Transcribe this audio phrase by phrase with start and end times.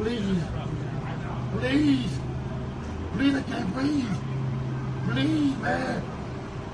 [0.00, 0.42] Please.
[1.58, 2.18] Please.
[3.12, 4.16] Please, I can't breathe.
[5.10, 6.02] Please, man.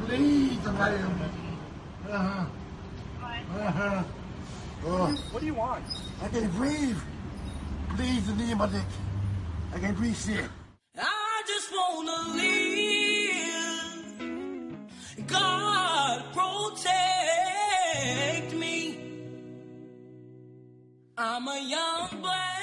[0.07, 1.27] Please, somebody help me.
[2.09, 2.47] Uh-huh.
[3.59, 4.05] Uh-huh.
[4.87, 5.83] Oh, What do you want?
[6.23, 6.99] I can't breathe.
[7.97, 8.85] Please, the knee in my dick.
[9.75, 10.49] I can't breathe shit.
[10.97, 14.07] I just wanna live.
[15.27, 16.93] God protect
[18.55, 19.01] me.
[21.19, 22.56] I'm a young black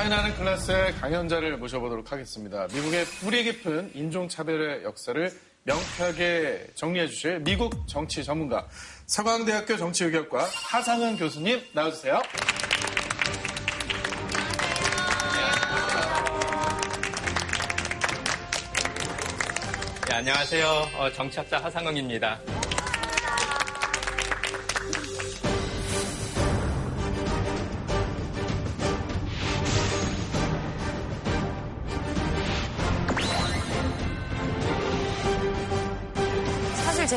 [0.00, 2.66] 차이나는 클래스의 강연자를 모셔보도록 하겠습니다.
[2.72, 5.30] 미국의 뿌리 깊은 인종차별의 역사를
[5.64, 8.66] 명쾌하게 정리해 주실 미국 정치 전문가
[9.04, 12.22] 서강대학교 정치의학과 하상은 교수님 나와주세요.
[20.08, 20.66] 네, 안녕하세요.
[20.96, 22.40] 어, 정치학자 하상흥입니다.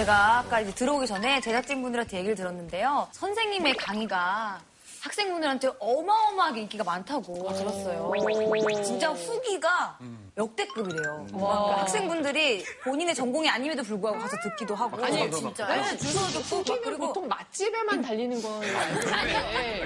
[0.03, 3.07] 제가 아까 이제 들어오기 전에 제작진분들한테 얘기를 들었는데요.
[3.13, 4.59] 선생님의 강의가
[4.99, 8.11] 학생분들한테 어마어마하게 인기가 많다고 들었어요.
[8.83, 9.97] 진짜 후기가
[10.35, 11.27] 역대급이래요.
[11.29, 15.01] 그러니까 학생분들이 본인의 전공이 아님에도 불구하고 가서 듣기도 하고.
[15.05, 15.67] 아니, 진짜.
[15.67, 19.85] 네, 네, 주소 듣고 막 후기는 그리고 보통 맛집에만 달리는 건 아닌데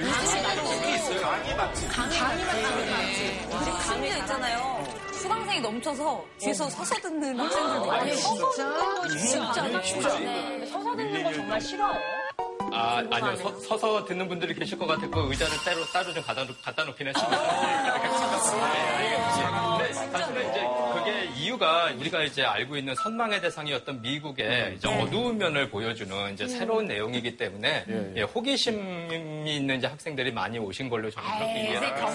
[1.19, 1.89] 강의 맛집.
[1.89, 3.49] 강의 맛집.
[3.49, 4.76] 그리고 심지어 있잖아요.
[5.17, 8.51] 수강생이 넘쳐서 뒤에서 서서 듣는 학생들도 아니, 있고.
[8.51, 9.81] 진짜?
[9.81, 10.19] 진짜.
[10.19, 10.65] 네.
[10.65, 11.93] 서서 듣는 거 정말 싫어요?
[12.71, 13.35] 아, 아니요.
[13.37, 17.07] 서, 서 듣는 분들이 계실 것 같았고 의자를 따로, 따로 좀 갖다, 놓- 갖다 놓긴
[17.07, 17.37] 했습니다.
[19.77, 20.86] 네, 사실은 이제 그게
[21.51, 27.37] 이유가 우리가 이제 알고 있는 선망의 대상이었던 미국의 이제 어두운 면을 보여주는 이제 새로운 내용이기
[27.37, 27.85] 때문에
[28.17, 32.11] 예, 호기심이 있는 이제 학생들이 많이 오신 걸로 저는 그렇게 이해를 하고.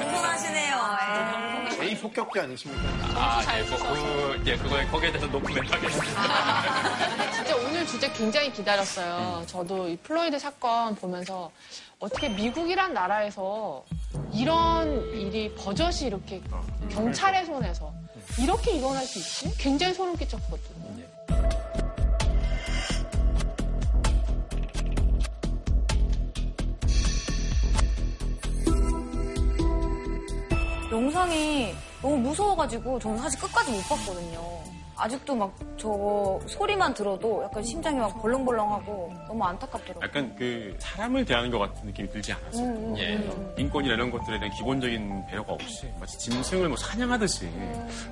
[1.65, 1.70] 예.
[1.70, 2.82] 제이 폭격기 아니십니까?
[3.15, 7.32] 아, 네, 뭐, 그, 예, 그거에, 거기에 대해서 높으면 하겠습니다.
[7.32, 9.44] 진짜 오늘 주제 굉장히 기다렸어요.
[9.47, 11.50] 저도 이 플로이드 사건 보면서
[12.02, 13.84] 어떻게 미국이란 나라에서
[14.32, 16.42] 이런 일이 버젓이 이렇게
[16.90, 17.92] 경찰의 손에서
[18.40, 19.56] 이렇게 일어날 수 있지?
[19.56, 20.82] 굉장히 소름 끼쳤거든요.
[30.90, 34.72] 영상이 너무 무서워가지고 저는 사실 끝까지 못 봤거든요.
[34.97, 40.04] 아직도 막저 소리만 들어도 약간 심장이 막 벌렁벌렁하고 너무 안타깝더라고요.
[40.04, 42.64] 약간 그 사람을 대하는 것 같은 느낌이 들지 않았어요.
[42.64, 43.16] 음, 음, 예.
[43.16, 43.54] 음.
[43.58, 47.48] 인권이나 이런 것들에 대한 기본적인 배려가 없이 마치 짐승을 뭐 사냥하듯이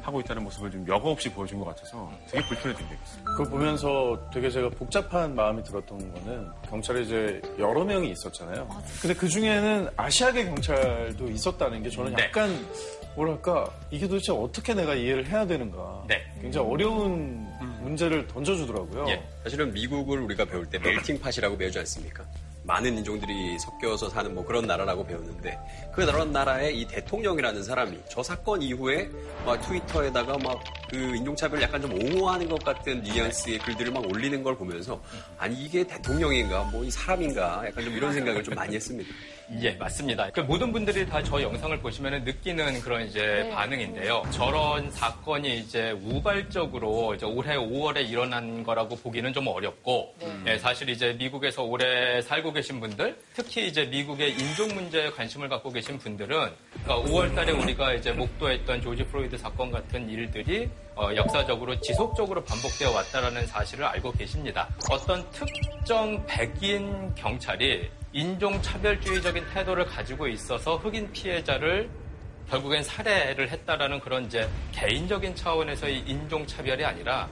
[0.03, 3.25] 하고 있다는 모습을 좀 여과 없이 보여준 것 같아서 되게 불편했던 기억이 있어요.
[3.25, 8.69] 그걸 보면서 되게 제가 복잡한 마음이 들었던 거는 경찰에 이제 여러 명이 있었잖아요.
[9.01, 12.25] 근데 그 중에는 아시아계 경찰도 있었다는 게 저는 네.
[12.25, 12.51] 약간
[13.17, 16.05] 뭐랄까 이게 도대체 어떻게 내가 이해를 해야 되는가.
[16.09, 16.23] 네.
[16.41, 17.47] 굉장히 어려운
[17.83, 19.07] 문제를 던져주더라고요.
[19.09, 19.23] 예.
[19.43, 22.25] 사실은 미국을 우리가 배울 때 멜팅팟이라고 배우지 않습니까?
[22.63, 25.59] 많은 인종들이 섞여서 사는 뭐 그런 나라라고 배웠는데
[25.93, 29.09] 그 그런 나라의 이 대통령이라는 사람이 저 사건 이후에
[29.45, 30.61] 막 트위터에다가 막
[30.91, 35.01] 그 인종차별을 약간 좀 옹호하는 것 같은 뉘앙스의 글들을 막 올리는 걸 보면서
[35.39, 39.09] 아니 이게 대통령인가 뭐 이 사람인가 약간 좀 이런 생각을 좀 많이 했습니다.
[39.59, 40.31] 예, 맞습니다.
[40.31, 43.51] 그 모든 분들이 다 저 영상을 보시면 느끼는 그런 이제 네.
[43.51, 44.23] 반응인데요.
[44.31, 50.15] 저런 사건이 이제 우발적으로 이제 올해 5월에 일어난 거라고 보기는 좀 어렵고,
[50.47, 55.71] 예, 사실 이제 미국에서 오래 살고 계신 분들, 특히 이제 미국의 인종 문제에 관심을 갖고
[55.71, 56.51] 계신 분들은,
[56.85, 62.91] 그러니까 5월 달에 우리가 이제 목도했던 조지 프로이드 사건 같은 일들이 어, 역사적으로 지속적으로 반복되어
[62.91, 64.69] 왔다라는 사실을 알고 계십니다.
[64.91, 71.89] 어떤 특정 백인 경찰이 인종차별주의적인 태도를 가지고 있어서 흑인 피해자를
[72.49, 77.29] 결국엔 살해를 했다라는 그런 이제 개인적인 차원에서의 인종차별이 아니라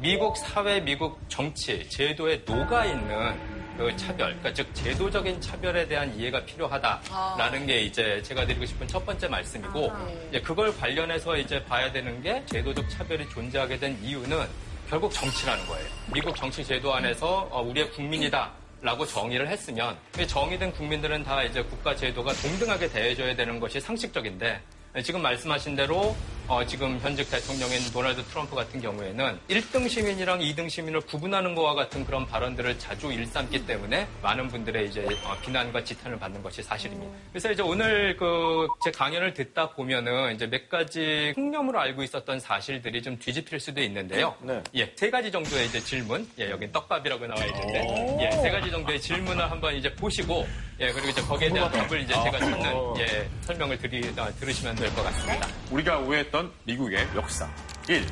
[0.00, 6.44] 미국 사회, 미국 정치, 제도에 녹아 있는 그 차별, 그러니까 즉 제도적인 차별에 대한 이해가
[6.44, 9.92] 필요하다라는 게 이제 제가 드리고 싶은 첫 번째 말씀이고
[10.30, 14.46] 이제 그걸 관련해서 이제 봐야 되는 게 제도적 차별이 존재하게 된 이유는
[14.88, 15.88] 결국 정치라는 거예요.
[16.12, 18.50] 미국 정치 제도 안에서 어, 우리의 국민이다.
[18.86, 24.60] 라고 정의를 했으면 그 정의된 국민들은 다 이제 국가 제도가 동등하게 대해줘야 되는 것이 상식적인데
[25.02, 26.16] 지금 말씀하신 대로
[26.48, 32.04] 어, 지금 현직 대통령인 도널드 트럼프 같은 경우에는 1등 시민이랑 2등 시민을 구분하는 것과 같은
[32.04, 37.12] 그런 발언들을 자주 일삼기 때문에 많은 분들의 이제 어, 비난과 지탄을 받는 것이 사실입니다.
[37.32, 43.02] 그래서 이제 오늘 그 제 강연을 듣다 보면은 이제 몇 가지 흑념으로 알고 있었던 사실들이
[43.02, 44.32] 좀 뒤집힐 수도 있는데요.
[44.40, 44.62] 네.
[44.76, 49.00] 예, 세 가지 정도의 이제 질문, 예, 여기 떡밥이라고 나와 있는데, 예, 세 가지 정도의
[49.00, 50.46] 질문을 한번 이제 보시고,
[50.78, 52.60] 예, 그리고 이제 거기에 대한 답을 이제 제가 찾는,
[53.00, 55.48] 예, 설명을 드리, 아, 들으시면 될것 같습니다.
[55.70, 57.48] 우리가 오해했던 미국의 역사.
[57.88, 58.06] 1.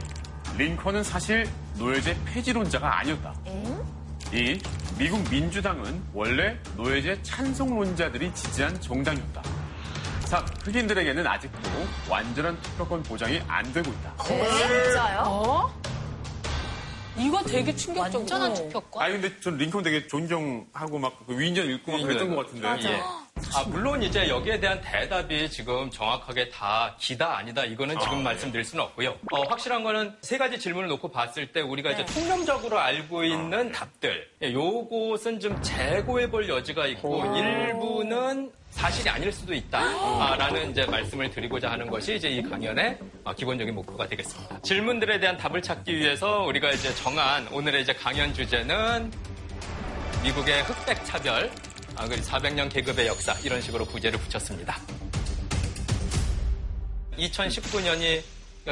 [0.57, 3.35] 링컨은 사실 노예제 폐지론자가 아니었다.
[4.33, 4.59] 2.
[4.99, 9.43] 미국 민주당은 원래 노예제 찬성론자들이 지지한 정당이었다.
[10.27, 10.45] 3.
[10.65, 11.59] 흑인들에게는 아직도
[12.09, 14.15] 완전한 투표권 보장이 안 되고 있다.
[14.25, 15.23] 진짜요?
[15.27, 15.81] 어?
[17.17, 18.19] 이거 되게 충격적이고.
[18.19, 19.03] 완전한 투표권?
[19.03, 22.91] 아니 근데 전 링컨 되게 존경하고 막그 위인전 읽고 막 그랬던 것 같은데.
[22.91, 23.01] 예.
[23.57, 28.83] 아, 물론 이제 여기에 대한 대답이 지금 정확하게 다 기다 아니다 이거는 지금 말씀드릴 수는
[28.85, 29.11] 없고요.
[29.31, 34.29] 어, 확실한 거는 세 가지 질문을 놓고 봤을 때 우리가 이제 통념적으로 알고 있는 답들.
[34.43, 41.71] 예, 요것은 좀 재고해 볼 여지가 있고 일부는 사실이 아닐 수도 있다라는 이제 말씀을 드리고자
[41.71, 44.63] 하는 것이 이제 이 강연의 어, 기본적인 목표가 되겠습니다.
[44.63, 49.13] 질문들에 대한 답을 찾기 위해서 우리가 이제 정한 오늘의 이제 강연 주제는
[50.25, 51.51] 미국의 흑백 차별,
[51.97, 54.81] 아, 그리고 400년 계급의 역사 이런 식으로 부제를 붙였습니다.
[57.17, 58.23] 2019년이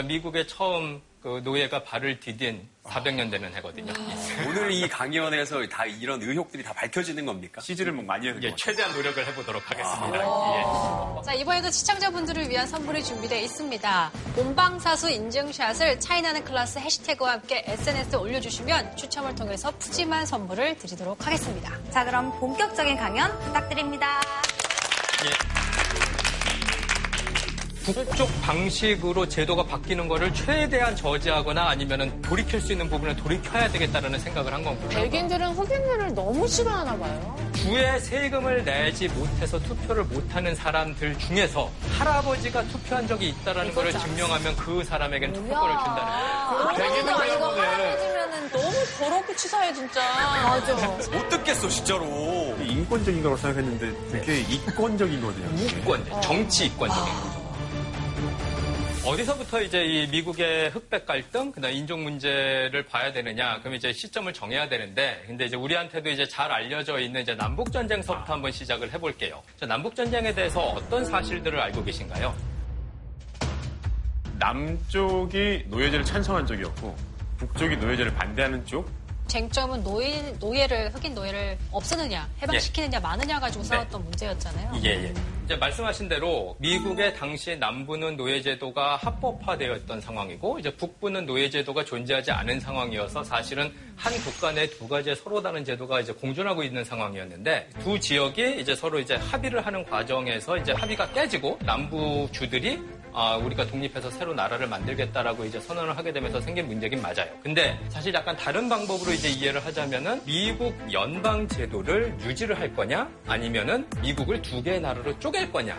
[0.07, 3.93] 미국에 처음 그 노예가 발을 디딘 400년 되는 해거든요.
[4.47, 7.61] 오늘 이 강연에서 다 이런 의혹들이 다 밝혀지는 겁니까?
[7.61, 8.39] CG를 뭐 많이 해서.
[8.43, 10.19] 예, 최대한 노력을 해보도록 하겠습니다.
[10.19, 11.25] 예.
[11.25, 14.11] 자, 이번에도 시청자분들을 위한 선물이 준비되어 있습니다.
[14.35, 21.79] 본방사수 인증샷을 차이나는 클래스 해시태그와 함께 SNS에 올려주시면 추첨을 통해서 푸짐한 선물을 드리도록 하겠습니다.
[21.91, 24.21] 자, 그럼 본격적인 강연 부탁드립니다.
[27.85, 34.53] 북쪽 방식으로 제도가 바뀌는 거를 최대한 저지하거나 아니면은 돌이킬 수 있는 부분을 돌이켜야 되겠다는 생각을
[34.53, 34.89] 한 거고요.
[34.89, 37.37] 백인들은 흑인들을 너무 싫어하나 봐요.
[37.55, 44.85] 주에 세금을 내지 못해서 투표를 못하는 사람들 중에서 할아버지가 투표한 적이 있다라는 것을 증명하면 그
[44.85, 46.93] 사람에게는 투표권을 준다는 거예요.
[46.93, 50.01] 백인도 아니고 할아버지면은 너무 더럽고 치사해, 진짜.
[50.45, 50.75] 맞아.
[51.11, 52.05] 못 듣겠어, 진짜로.
[52.61, 55.49] 인권적인 거라고 생각했는데 되게 이권적인 거네요.
[55.51, 57.42] 무권, 정치 이권적인 거죠.
[59.05, 64.69] 어디서부터 이제 이 미국의 흑백 갈등, 그다음 인종 문제를 봐야 되느냐, 그럼 이제 시점을 정해야
[64.69, 69.43] 되는데, 근데 이제 우리한테도 이제 잘 알려져 있는 이제 남북 전쟁서부터 한번 시작을 해볼게요.
[69.59, 72.33] 자, 남북 전쟁에 대해서 어떤 사실들을 알고 계신가요?
[74.39, 76.97] 남쪽이 노예제를 찬성한 쪽이었고
[77.39, 78.89] 북쪽이 노예제를 반대하는 쪽.
[79.27, 84.81] 쟁점은 노예, 노예를, 흑인 노예를 없애느냐, 해방시키느냐, 마느냐 가지고 싸웠던 문제였잖아요.
[84.85, 85.15] 예, 예.
[85.45, 92.61] 이제 말씀하신 대로 미국의 당시 남부는 노예제도가 합법화되어 있던 상황이고 이제 북부는 노예제도가 존재하지 않은
[92.61, 97.99] 상황이어서 사실은 한 국가 내 두 가지의 서로 다른 제도가 이제 공존하고 있는 상황이었는데 두
[97.99, 102.81] 지역이 이제 서로 이제 합의를 하는 과정에서 이제 합의가 깨지고 남부 주들이
[103.15, 107.27] 아, 우리가 독립해서 새로 나라를 만들겠다라고 이제 선언을 하게 되면서 생긴 문제긴 맞아요.
[107.43, 113.87] 근데 사실 약간 다른 방법으로 이제 이해를 하자면은 미국 연방 제도를 유지를 할 거냐 아니면은
[114.01, 115.77] 미국을 두 개의 나라로 쪼갤 거냐.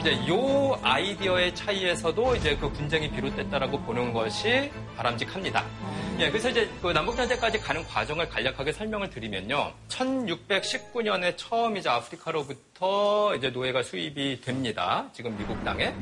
[0.00, 5.64] 이제 요 아이디어의 차이에서도 이제 그 분쟁이 비롯됐다라고 보는 것이 바람직합니다.
[6.18, 9.72] 예, 그래서 이제 그 남북전쟁까지 가는 과정을 간략하게 설명을 드리면요.
[9.88, 15.08] 1619년에 처음 이제 아프리카로부터 이제 노예가 수입이 됩니다.
[15.12, 15.92] 지금 미국 땅에.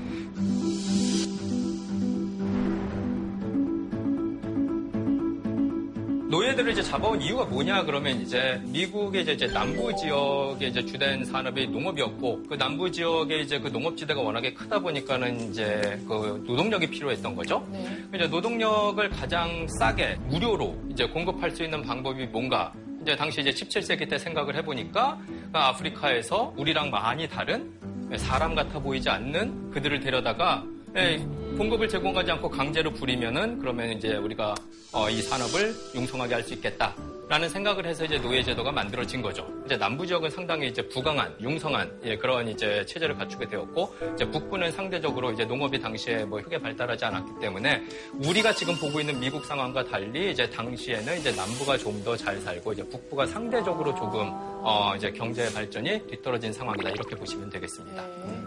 [6.30, 7.82] 노예들을 이제 잡아온 이유가 뭐냐?
[7.82, 13.58] 그러면 이제 미국의 이제, 이제 남부 지역의 이제 주된 산업이 농업이었고 그 남부 지역의 이제
[13.58, 17.66] 그 농업지대가 워낙에 크다 보니까는 이제 그 노동력이 필요했던 거죠.
[18.14, 22.72] 이제 노동력을 가장 싸게 무료로 이제 공급할 수 있는 방법이 뭔가?
[23.02, 25.18] 이제 당시 이제 17세기 때 생각을 해보니까
[25.52, 27.72] 그 아프리카에서 우리랑 많이 다른
[28.16, 30.62] 사람 같아 보이지 않는 그들을 데려다가
[30.96, 31.18] 예,
[31.56, 34.54] 공급을 제공하지 않고 강제로 부리면은 그러면 이제 우리가
[34.92, 36.94] 어, 이 산업을 융성하게 할 수 있겠다.
[37.30, 39.46] 라는 생각을 해서 이제 노예제도가 만들어진 거죠.
[39.64, 44.72] 이제 남부 지역은 상당히 이제 부강한, 융성한 예, 그런 이제 체제를 갖추게 되었고, 이제 북부는
[44.72, 47.84] 상대적으로 이제 농업이 당시에 뭐 크게 발달하지 않았기 때문에
[48.14, 52.72] 우리가 지금 보고 있는 미국 상황과 달리 이제 당시에는 이제 남부가 좀 더 잘 살고
[52.72, 54.30] 이제 북부가 상대적으로 조금
[54.64, 58.02] 어 이제 경제 발전이 뒤떨어진 상황이다 이렇게 보시면 되겠습니다.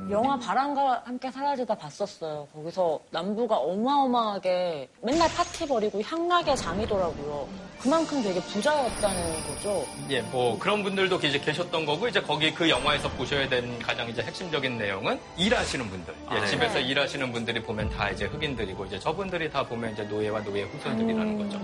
[0.09, 2.47] 영화 바람과 함께 사라지다 봤었어요.
[2.53, 7.47] 거기서 남부가 어마어마하게 맨날 파티 벌이고 향락의 장이더라고요.
[7.81, 9.85] 그만큼 되게 부자 였다는 거죠.
[10.09, 14.21] 예, 뭐 그런 분들도 이제 계셨던 거고 이제 거기 그 영화에서 보셔야 되는 가장 이제
[14.21, 16.47] 핵심적인 내용은 일하시는 분들, 예, 네.
[16.47, 21.37] 집에서 일하시는 분들이 보면 다 이제 흑인들이고 이제 저분들이 다 보면 이제 노예와 노예 후손들이라는
[21.37, 21.59] 거죠.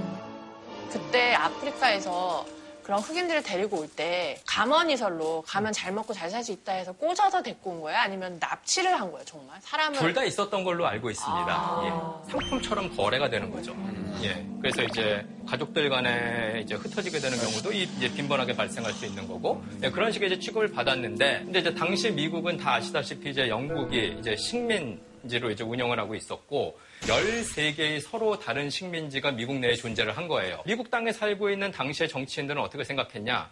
[0.92, 2.46] 그때 아프리카에서
[2.90, 7.44] 그런 흑인들을 데리고 올 때 감언이설로 가면 잘 먹고 잘 살 수 있다 해서 꽂아서
[7.44, 8.00] 데리고 온 거예요?
[8.00, 9.60] 아니면 납치를 한 거예요, 정말?
[9.62, 10.00] 사람을.
[10.00, 11.46] 둘 다 있었던 걸로 알고 있습니다.
[11.52, 11.84] 아.
[12.26, 13.76] 예, 상품처럼 거래가 되는 거죠.
[14.24, 19.28] 예, 그래서 이제 가족들 간에 이제 흩어지게 되는 경우도 이- 이제 빈번하게 발생할 수 있는
[19.28, 24.16] 거고 예, 그런 식의 이제 취급을 받았는데 근데 이제 당시 미국은 다 아시다시피 이제 영국이
[24.20, 30.28] 이제 식민 지로 이제 운영을 하고 있었고 13개의 서로 다른 식민지가 미국 내에 존재를 한
[30.28, 30.62] 거예요.
[30.66, 33.50] 미국 땅에 살고 있는 당시의 정치인들은 어떻게 생각했냐?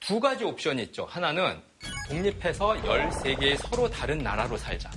[0.00, 1.04] 두 가지 옵션이 있죠.
[1.04, 1.60] 하나는
[2.08, 4.90] 독립해서 13개의 서로 다른 나라로 살자.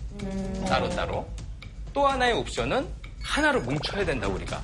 [0.67, 1.27] 따로따로.
[1.93, 2.87] 또 하나의 옵션은
[3.21, 4.61] 하나로 뭉쳐야 된다, 우리가.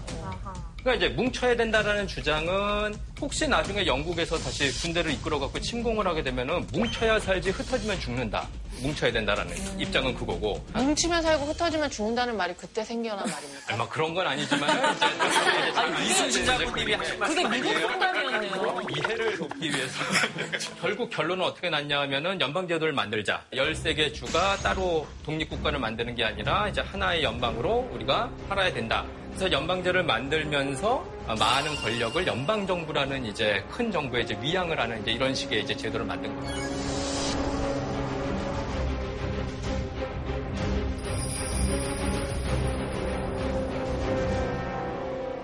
[0.82, 7.20] 그러니까 이제 뭉쳐야 된다라는 주장은 혹시 나중에 영국에서 다시 군대를 이끌어갖고 침공을 하게 되면은 뭉쳐야
[7.20, 8.48] 살지 흩어지면 죽는다.
[8.82, 10.66] 뭉쳐야 된다라는 입장은 그거고.
[10.74, 13.74] 뭉치면 살고 흩어지면 죽는다는 말이 그때 생겨난 말입니까?
[13.74, 17.82] 얼마 그런 건 아니지만 이제 이순신 장군님이 하신 말씀 그게 미국?
[17.82, 18.82] 상담이었네요.
[18.96, 20.00] 이해를 돕기 위해서
[20.82, 23.44] 결국 결론은 어떻게 났냐면은 연방제도를 만들자.
[23.52, 29.06] 13개 주가 따로 독립국가를 만드는 게 아니라 이제 하나의 연방으로 우리가 살아야 된다.
[29.40, 35.34] 그래서 연방제를 만들면서 많은 권력을 연방 정부라는 이제 큰 정부에 이제 위양을 하는 이제 이런
[35.34, 36.58] 식의 이제 제도를 만든 겁니다.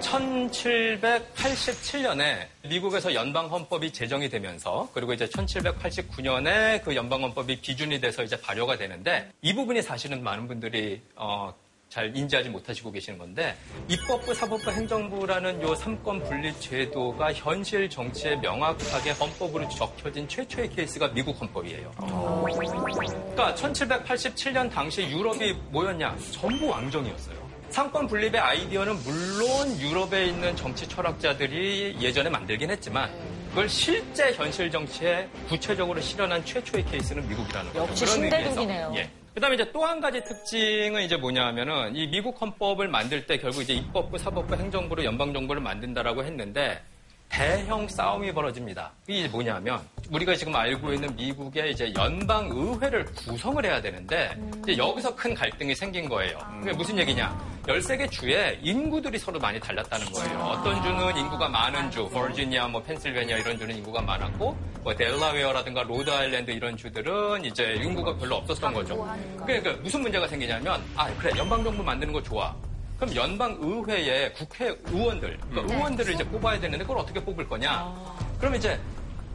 [0.02, 8.42] (1787년에) 미국에서 연방 헌법이 제정이 되면서 그리고 이제 (1789년에) 그 연방 헌법이 기준이 돼서 이제
[8.42, 11.54] 발효가 되는데 이 부분이 사실은 많은 분들이 어,
[11.96, 13.56] 잘 인지하지 못하시고 계시는 건데
[13.88, 21.40] 입법부, 사법부, 행정부라는 요 삼권 분리 제도가 현실 정치에 명확하게 헌법으로 적혀진 최초의 케이스가 미국
[21.40, 21.92] 헌법이에요.
[21.96, 26.18] 그러니까 1787년 당시 유럽이 뭐였냐?
[26.32, 27.46] 전부 왕정이었어요.
[27.70, 33.10] 상권 분립의 아이디어는 물론 유럽에 있는 정치 철학자들이 예전에 만들긴 했지만
[33.52, 37.88] 그걸 실제 현실 정치에 구체적으로 실현한 최초의 케이스는 미국이라는 거죠.
[37.88, 38.92] 역시 신대륙이네요.
[38.98, 39.10] 예.
[39.36, 43.74] 그다음에 이제 또 한 가지 특징은 이제 뭐냐면은 이 미국 헌법을 만들 때 결국 이제
[43.74, 46.82] 입법부, 사법부, 행정부로 연방 정부를 만든다라고 했는데
[47.30, 48.92] 대형 싸움이 벌어집니다.
[49.08, 55.14] 이게 뭐냐면 우리가 지금 알고 있는 미국의 이제 연방 의회를 구성을 해야 되는데 이제 여기서
[55.16, 56.38] 큰 갈등이 생긴 거예요.
[56.62, 57.56] 그게 무슨 얘기냐?
[57.68, 60.40] 13개 주에 인구들이 서로 많이 달랐다는 거예요.
[60.40, 66.52] 어떤 주는 인구가 많은 주, 버지니아, 뭐 펜실베니아 이런 주는 인구가 많았고 뭐 델라웨어라든가 로드아일랜드
[66.52, 69.08] 이런 주들은 이제 인구가 별로 없었던 거죠.
[69.44, 72.56] 그러니까 무슨 문제가 생기냐면 아 그래 연방 정부 만드는 거 좋아.
[72.98, 77.94] 그럼 연방 의회에 국회 의원들, 그러니까 의원들을 이제 뽑아야 되는데 그걸 어떻게 뽑을 거냐?
[78.40, 78.80] 그럼 이제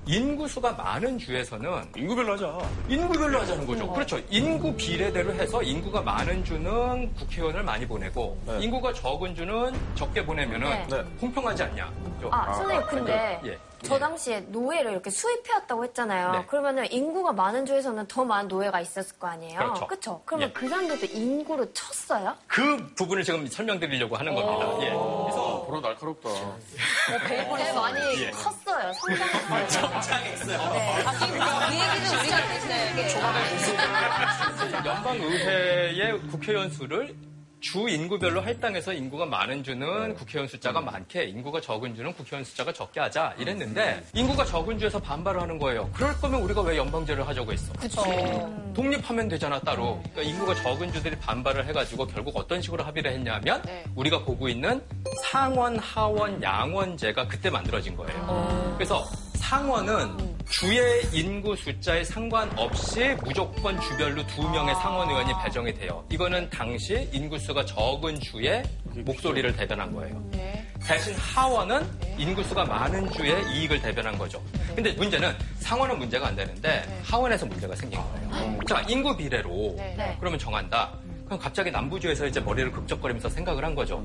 [0.07, 2.59] 인구수가 많은 주에서는 인구별로 하자.
[2.89, 3.93] 인구별로 하자는 거죠.
[3.93, 4.19] 그렇죠.
[4.31, 11.05] 인구 비례대로 해서 인구가 많은 주는 국회의원을 많이 보내고 인구가 적은 주는 적게 보내면은 네.
[11.21, 11.93] 공평하지 않냐.
[12.17, 12.31] 그죠?
[12.33, 13.59] 아, 선생님, 근데 예.
[13.83, 16.33] 저 당시에 노예를 이렇게 수입해왔다고 했잖아요.
[16.33, 16.47] 네.
[16.47, 19.59] 그러면은 인구가 많은 주에서는 더 많은 노예가 있었을 거 아니에요?
[19.59, 19.87] 그렇죠.
[19.87, 20.23] 그쵸?
[20.25, 20.53] 그러면 예.
[20.53, 22.37] 그 사람들도 인구를 쳤어요?
[22.47, 24.67] 그 부분을 지금 설명드리려고 하는 겁니다.
[24.83, 24.91] 예.
[24.91, 26.29] 그래서 보라 날카롭다.
[27.29, 28.31] 되게 많이 예.
[28.31, 28.93] 컸어요.
[29.69, 30.59] 성장했어요.
[30.73, 31.05] 네.
[31.05, 33.81] 그 얘기는 우리가 했어요.
[34.85, 37.15] 연방의회의 국회의원 수를
[37.61, 43.01] 주 인구별로 할당해서 인구가 많은 주는 국회의원 숫자가 많게, 인구가 적은 주는 국회의원 숫자가 적게
[43.01, 45.91] 하자 이랬는데 인구가 적은 주에서 반발을 하는 거예요.
[45.93, 47.73] 그럴 거면 우리가 왜 연방제를 하자고 했어?
[47.75, 48.03] 그쵸.
[48.75, 50.01] 독립하면 되잖아 따로.
[50.13, 53.85] 그러니까 인구가 적은 주들이 반발을 해가지고 결국 어떤 식으로 합의를 했냐면 네.
[53.95, 54.83] 우리가 보고 있는
[55.25, 58.75] 상원, 하원, 양원제가 그때 만들어진 거예요.
[58.77, 66.05] 그래서 상원은 주의 인구 숫자에 상관없이 무조건 주별로 두 명의 상원 의원이 배정이 돼요.
[66.11, 68.61] 이거는 당시 인구수가 적은 주의
[68.93, 70.21] 목소리를 대변한 거예요.
[70.33, 70.67] 네.
[70.83, 71.87] 대신 하원은
[72.19, 74.43] 인구수가 많은 주의 이익을 대변한 거죠.
[74.75, 78.59] 근데 문제는 상원은 문제가 안 되는데 하원에서 문제가 생긴 거예요.
[78.69, 79.95] 자, 인구 비례로 네.
[79.97, 80.17] 네.
[80.19, 80.91] 그러면 정한다.
[81.27, 84.05] 그럼 갑자기 남부주에서 이제 머리를 극적거리면서 생각을 한 거죠.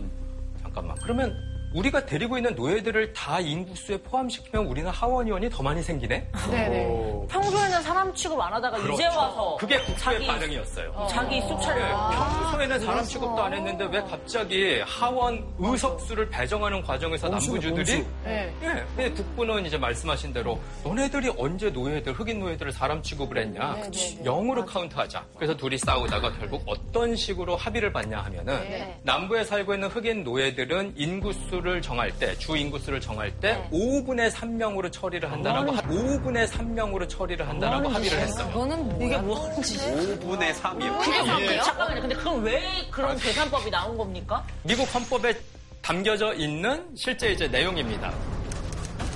[0.61, 0.95] 잠깐만.
[1.01, 1.35] 그러면
[1.75, 6.31] 우리가 데리고 있는 노예들을 다 인구수에 포함시키면 우리는 하원의원이 더 많이 생기네?
[6.49, 7.27] 네네.
[7.29, 11.07] 평소에는 사람 취급 안 하다가 이제 와서 그게 국회의 자기 반응이었어요.
[11.09, 18.05] 자기 수차례 예, 평소에는 사람 취급도 안 했는데 왜 갑자기 하원 의석수를 배정하는 과정에서 남부주들이
[18.23, 18.53] 네.
[18.63, 23.81] 예, 근데 북부는 이제 말씀하신 대로 너네들이 언제 노예들 흑인 노예들을 사람 취급을 했냐 네,
[23.81, 24.23] 네, 네.
[24.23, 28.97] 영으로 카운트하자 그래서 둘이 싸우다가 결국 어떤 식으로 합의를 봤냐 하면은 네.
[29.03, 34.91] 남부에 살고 있는 흑인 노예들은 인구수를 정할 때 주 인구 수를 정할 때 5분의 3명으로
[34.91, 38.47] 처리를 한다라고 하- 5분의 3명으로 처리를 한다라고 합의를 했어요.
[38.51, 39.77] 그거는 이게 뭐지?
[39.77, 40.99] 5분의 3이요.
[40.99, 42.01] 그게 잠깐만요.
[42.01, 44.45] 근데 그럼 왜 그런 계산법이 나온 겁니까?
[44.63, 45.33] 미국 헌법에
[45.81, 48.13] 담겨져 있는 실제 이제 내용입니다.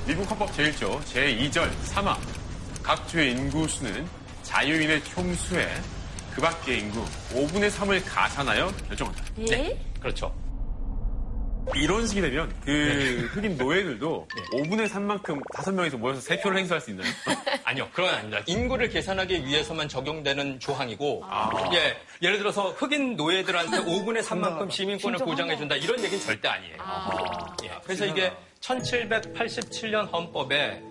[0.06, 2.15] 미국 헌법 제1조 제2절 3화
[2.84, 4.08] 각 주의 인구수는
[4.44, 5.68] 자유인의 총수에
[6.34, 7.03] 그 밖의 인구
[7.34, 9.24] 5분의 3을 가산하여 결정한다.
[9.36, 9.77] 네.
[10.00, 10.34] 그렇죠.
[11.75, 17.07] 이런 식이 되면 그 흑인 노예들도 5분의 3만큼 5명에서 모여서 3표를 행사할 수 있나요?
[17.63, 18.41] 아니요, 그건 아닙니다.
[18.47, 21.23] 인구를 계산하기 위해서만 적용되는 조항이고,
[21.73, 25.75] 예, 예를 들어서 흑인 노예들한테 5분의 3만큼 시민권을 보장해준다.
[25.75, 26.75] 이런 얘기는 절대 아니에요.
[27.65, 30.81] 예, 그래서 이게 1787년 헌법에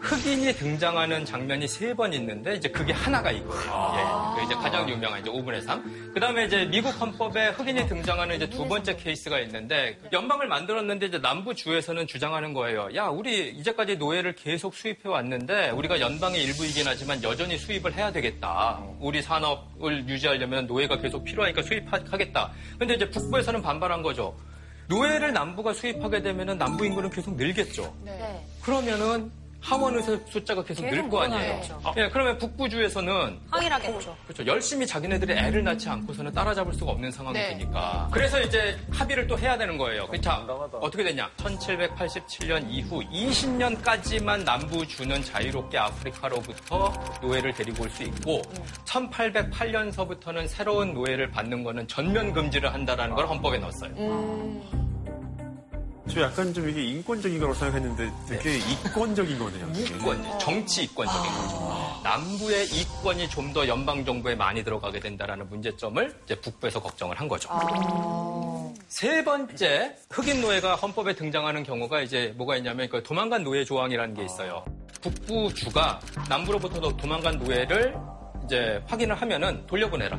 [0.00, 3.94] 흑인이 등장하는 장면이 세 번 있는데 이제 그게 하나가 이거예요.
[3.96, 6.12] 예, 그 이제 가장 유명한 이제 5분의 3.
[6.14, 11.54] 그다음에 이제 미국 헌법에 흑인이 등장하는 이제 두 번째 케이스가 있는데 연방을 만들었는데 이제 남부
[11.54, 12.88] 주에서는 주장하는 거예요.
[12.94, 18.80] 야, 우리 이제까지 노예를 계속 수입해 왔는데 우리가 연방의 일부이긴 하지만 여전히 수입을 해야 되겠다.
[19.00, 22.52] 우리 산업을 유지하려면 노예가 계속 필요하니까 수입하겠다.
[22.78, 24.36] 근데 이제 북부에서는 반발한 거죠.
[24.88, 27.94] 노예를 남부가 수입하게 되면은 남부 인구는 계속 늘겠죠.
[28.04, 28.44] 네.
[28.62, 31.40] 그러면은 하원의 숫자가 계속 늘거 아니에요.
[31.42, 31.82] 늘어나겠죠.
[31.96, 34.16] 예, 그러면 북부주에서는 항의를 하겠죠.
[34.24, 34.46] 그렇죠.
[34.46, 37.48] 열심히 자기네들이 애를 낳지 않고서는 따라잡을 수가 없는 상황이 네.
[37.50, 38.08] 되니까.
[38.12, 40.06] 그래서 이제 합의를 또 해야 되는 거예요.
[40.22, 40.46] 자,
[40.80, 41.28] 어떻게 됐냐?
[41.36, 48.42] 1787년 이후 20년까지만 남부주는 자유롭게 아프리카로부터 노예를 데리고 올 수 있고
[48.84, 53.90] 1808년서부터는 새로운 노예를 받는 거는 전면 금지를 한다라는 걸 헌법에 넣었어요.
[56.10, 59.70] 저 약간 좀 이게 인권적인 거라고 생각했는데 되게 이권적인 거네요.
[59.76, 62.00] 이권, 정치 이권적인 거죠.
[62.02, 67.48] 남부의 이권이 좀 더 연방 정부에 많이 들어가게 된다라는 문제점을 이제 북부에서 걱정을 한 거죠.
[68.88, 74.24] 세 번째 흑인 노예가 헌법에 등장하는 경우가 이제 뭐가 있냐면 그 도망간 노예 조항이라는 게
[74.24, 74.64] 있어요.
[75.00, 77.96] 북부 주가 남부로부터 도- 도망간 노예를
[78.44, 80.18] 이제 확인을 하면은 돌려보내라.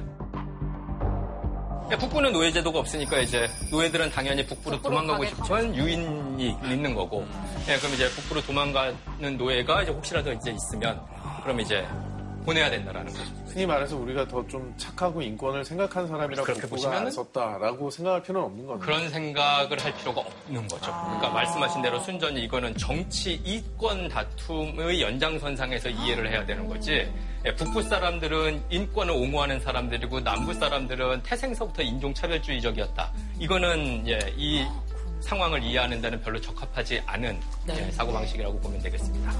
[1.92, 7.26] 야, 북부는 노예 제도가 없으니까 이제 노예들은 당연히 북부로 도망가고 싶지만 유인이 있는 거고.
[7.68, 11.02] 예, 그럼 이제 북부로 도망가는 노예가 이제 혹시라도 이제 있으면
[11.42, 11.84] 그럼 이제
[12.46, 13.24] 보내야 된다라는 거죠.
[13.48, 17.12] 흔히 말해서 우리가 더 좀 착하고 인권을 생각한 사람이라고 그렇게 보시면은?
[17.12, 18.80] 썼다라고 생각할 필요는 없는 거네요.
[18.84, 20.92] 그런 생각을 할 필요가 없는 거죠.
[20.92, 27.12] 그러니까 말씀하신 대로 순전히 이거는 정치 이권 다툼의 연장선상에서 이해를 해야 되는 거지.
[27.46, 33.12] 예, 북부 사람들은 인권을 옹호하는 사람들이고 남부 사람들은 태생서부터 인종차별주의적이었다.
[33.40, 34.66] 이거는 예, 이
[35.22, 39.32] 상황을 이해하는 데는 별로 적합하지 않은 예, 사고방식이라고 보면 되겠습니다.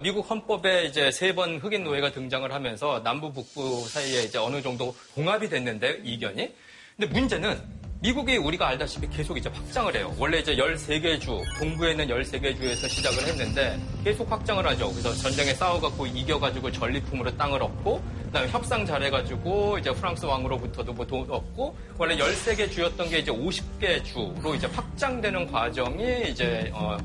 [0.00, 4.94] 미국 헌법에 이제 세 번 흑인 노예가 등장을 하면서 남부 북부 사이에 이제 어느 정도
[5.14, 6.52] 봉합이 됐는데 이견이.
[6.96, 7.60] 근데 문제는
[8.00, 10.14] 미국이 우리가 알다시피 계속 이제 확장을 해요.
[10.18, 14.88] 원래 이제 13개 주, 동부에 있는 13개 주에서 시작을 했는데 계속 확장을 하죠.
[14.90, 21.04] 그래서 전쟁에 싸워갖고 이겨가지고 전리품으로 땅을 얻고 그 다음에 협상 잘해가지고 이제 프랑스 왕으로부터도 뭐
[21.06, 26.96] 돈 얻고 원래 13개 주였던 게 이제 50개 주로 이제 확장되는 과정이 이제 어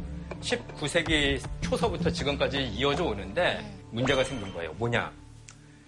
[0.43, 3.59] 19세기 초서부터 지금까지 이어져 오는데
[3.91, 4.73] 문제가 생긴 거예요.
[4.73, 5.11] 뭐냐?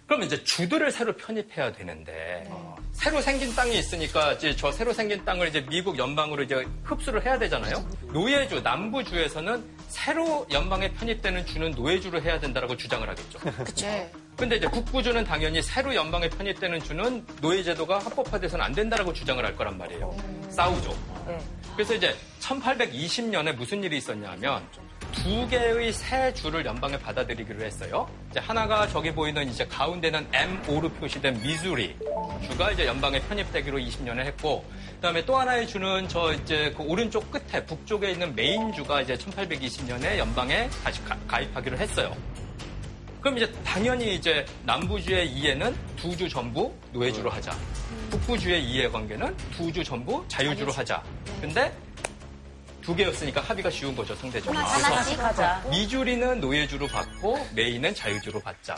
[0.07, 2.47] 그럼 이제 주들을 새로 편입해야 되는데
[2.91, 7.39] 새로 생긴 땅이 있으니까 이제 저 새로 생긴 땅을 이제 미국 연방으로 이제 흡수를 해야
[7.39, 7.83] 되잖아요.
[8.13, 13.39] 노예주 남부주에서는 새로 연방에 편입되는 주는 노예주로 해야 된다라고 주장을 하겠죠.
[13.81, 14.11] 네.
[14.37, 19.77] 근데 이제 북부주는 당연히 새로 연방에 편입되는 주는 노예제도가 합법화돼서는 안 된다라고 주장을 할 거란
[19.77, 20.15] 말이에요.
[20.49, 20.95] 싸우죠.
[21.75, 24.65] 그래서 이제 1820년에 무슨 일이 있었냐면
[25.11, 28.09] 두 개의 새 주를 연방에 받아들이기로 했어요.
[28.31, 31.95] 이제 하나가 저기 보이는 이제 가운데는 M5로 표시된 미주리
[32.47, 37.65] 주가 이제 연방에 편입되기로 20년에 했고, 그다음에 또 하나의 주는 저 이제 그 오른쪽 끝에
[37.65, 42.15] 북쪽에 있는 메인 주가 이제 1820년에 연방에 다시 가, 가입하기로 했어요.
[43.21, 47.51] 그럼 이제 당연히 이제 남부주의 이해는 두 주 전부 노예주로 하자.
[48.09, 51.03] 북부주의 이해관계는 두 주 전부 자유주로 하자.
[51.41, 51.75] 근데
[52.81, 54.57] 두 개였으니까 합의가 쉬운 거죠, 상대적으로.
[54.59, 55.63] 하나씩 하자.
[55.69, 58.75] 미주리는 노예주로 받고 메인은 자유주로 받자.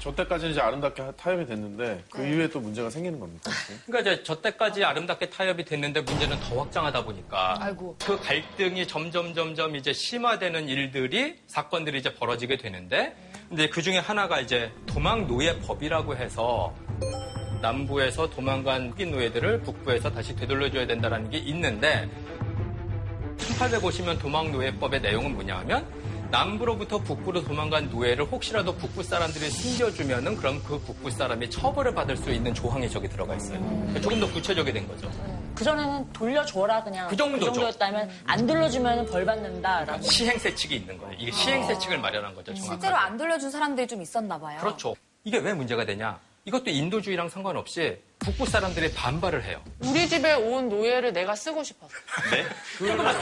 [0.00, 3.50] 저 때까지는 이제 아름답게 타협이 됐는데 그 이후에 또 문제가 생기는 겁니까?
[3.84, 7.96] 그러니까 이제 저 때까지 아름답게 타협이 됐는데 문제는 더 확장하다 보니까 아이고.
[8.04, 13.16] 그 갈등이 점점 점점 이제 심화되는 일들이 사건들이 이제 벌어지게 되는데
[13.48, 16.72] 근데 그 중에 하나가 이제 도망 노예법이라고 해서
[17.60, 22.08] 남부에서 도망간 흑인 노예들을 북부에서 다시 되돌려줘야 된다는 게 있는데
[23.38, 25.86] 1850년 도망 노예법의 내용은 뭐냐면
[26.30, 32.30] 남부로부터 북부로 도망간 노예를 혹시라도 북부 사람들이 숨겨주면은 그럼 그 북부 사람이 처벌을 받을 수
[32.30, 33.58] 있는 조항이 저기 들어가 있어요.
[34.02, 35.10] 조금 더 구체적이 된 거죠.
[35.54, 37.46] 그전에는 돌려줘라 그냥 그 정도죠.
[37.46, 40.02] 정도였다면 안 돌려주면 벌 받는다라고.
[40.02, 41.14] 시행세칙이 있는 거예요.
[41.18, 42.52] 이게 시행세칙을 마련한 거죠.
[42.54, 42.80] 정확하게.
[42.80, 44.58] 실제로 안 돌려준 사람들이 좀 있었나 봐요.
[44.60, 44.94] 그렇죠.
[45.24, 46.20] 이게 왜 문제가 되냐?
[46.48, 49.62] 이것도 인도주의랑 상관없이 북부 사람들이 반발을 해요.
[49.80, 51.92] 우리 집에 온 노예를 내가 쓰고 싶었어.
[52.32, 52.46] 네?
[52.78, 53.14] 그러면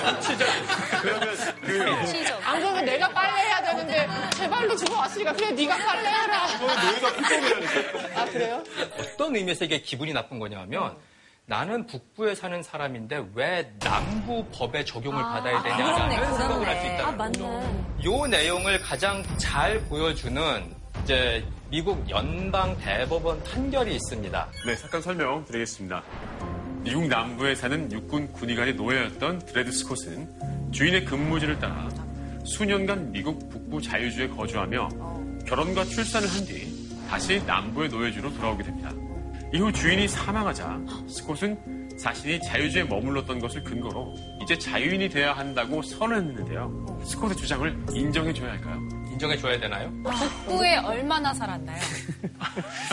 [1.60, 2.48] 그 시적.
[2.48, 6.46] 안 그러면 내가 빨래해야 되는데 제발로 주고 왔으니까 그래 네가 빨래해라.
[6.56, 8.20] 노예가 피곤이라니까.
[8.20, 8.62] 아 그래요?
[8.96, 10.96] 어떤 의미에서 이게 기분이 나쁜 거냐면
[11.46, 16.86] 나는 북부에 사는 사람인데 왜 남부 법의 적용을 받아야 되냐라는 그렇네, 생각을 할 수.
[16.86, 17.44] 있다는 아, 거죠.
[17.48, 18.04] 맞네.
[18.04, 24.48] 요 내용을 가장 잘 보여주는 이제 미국 연방 대법원 판결이 있습니다.
[24.66, 26.02] 네, 사건 설명 드리겠습니다.
[26.82, 31.88] 미국 남부에 사는 육군 군의관의 노예였던 드레드 스콧은 주인의 근무지를 따라
[32.44, 34.88] 수년간 미국 북부 자유주에 거주하며
[35.46, 38.92] 결혼과 출산을 한 뒤 다시 남부의 노예주로 돌아오게 됩니다.
[39.52, 47.00] 이후 주인이 사망하자 스콧은 자신이 자유주에 머물렀던 것을 근거로 이제 자유인이 돼야 한다고 선언했는데요.
[47.04, 48.80] 스콧의 주장을 인정해줘야 할까요?
[49.20, 49.90] 인정해줘야 되나요?
[50.04, 51.80] 북부에 얼마나 살았나요?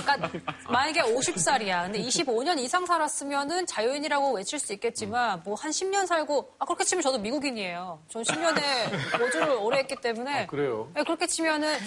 [0.06, 0.30] 그러니까
[0.70, 1.84] 만약에 50살이야.
[1.84, 7.02] 근데 25년 이상 살았으면은 자유인이라고 외칠 수 있겠지만 뭐 한 10년 살고 아 그렇게 치면
[7.02, 8.00] 저도 미국인이에요.
[8.10, 10.90] 전 10년에 거주를 오래 했기 때문에 그래요?
[10.94, 11.78] 네, 그렇게 치면은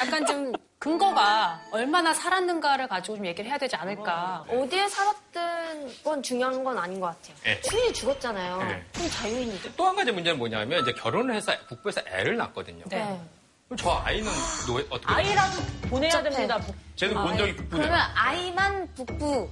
[0.00, 4.44] 약간 좀 근거가 얼마나 살았는가를 가지고 좀 얘기를 해야 되지 않을까.
[4.48, 7.34] 어디에 살았든 건 중요한 건 아닌 것 같아요.
[7.44, 7.60] 네.
[7.62, 8.58] 주인이 죽었잖아요.
[8.62, 8.84] 네.
[8.94, 9.72] 그럼 자유인이죠.
[9.76, 12.84] 또 한 가지 문제는 뭐냐면 이제 결혼을 해서 북부에서 애를 낳거든요.
[12.88, 13.20] 네.
[13.68, 14.30] 그럼 저 아이는
[14.66, 16.30] 노예 어떻게 아이라도 보내야 복잡해.
[16.30, 16.60] 됩니다.
[16.94, 17.86] 쟤는 본 적이 북부네요.
[17.88, 19.50] 그러면 아이만 북부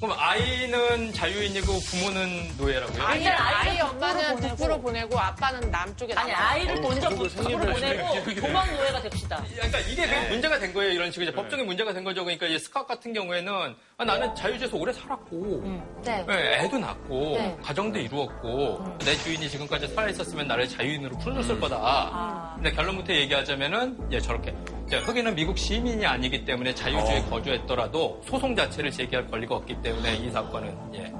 [0.00, 3.02] 그럼 아이는 자유인이고 부모는 노예라고요?
[3.02, 6.32] 아니 아이 엄마는 북부로 보내고 아빠는 남쪽에 아니.
[6.32, 9.42] 아이를 먼저 북으로 보내고 도망 노예가 됩시다.
[9.54, 10.92] 그러니까 이게 그 문제가 된 거예요.
[10.92, 12.24] 이런 식으로 이제 법적인 문제가 된 거죠.
[12.24, 15.62] 그러니까 이 스캇 같은 경우에는 아, 나는 자유주에서 오래 살았고
[16.04, 16.24] 네.
[16.26, 17.56] 네, 애도 낳고 네.
[17.62, 22.52] 가정도 이루었고 내 주인이 지금까지 살아 있었으면 나를 자유인으로 풀어줬을 거다.
[22.56, 24.54] 근데 결론부터 얘기하자면은 예 저렇게
[24.94, 30.76] 흑인은 미국 시민이 아니기 때문에 자유주에 거주했더라도 소송 자체를 제기할 권리가 없기 때문에 이 사건은
[30.94, 31.12] 예.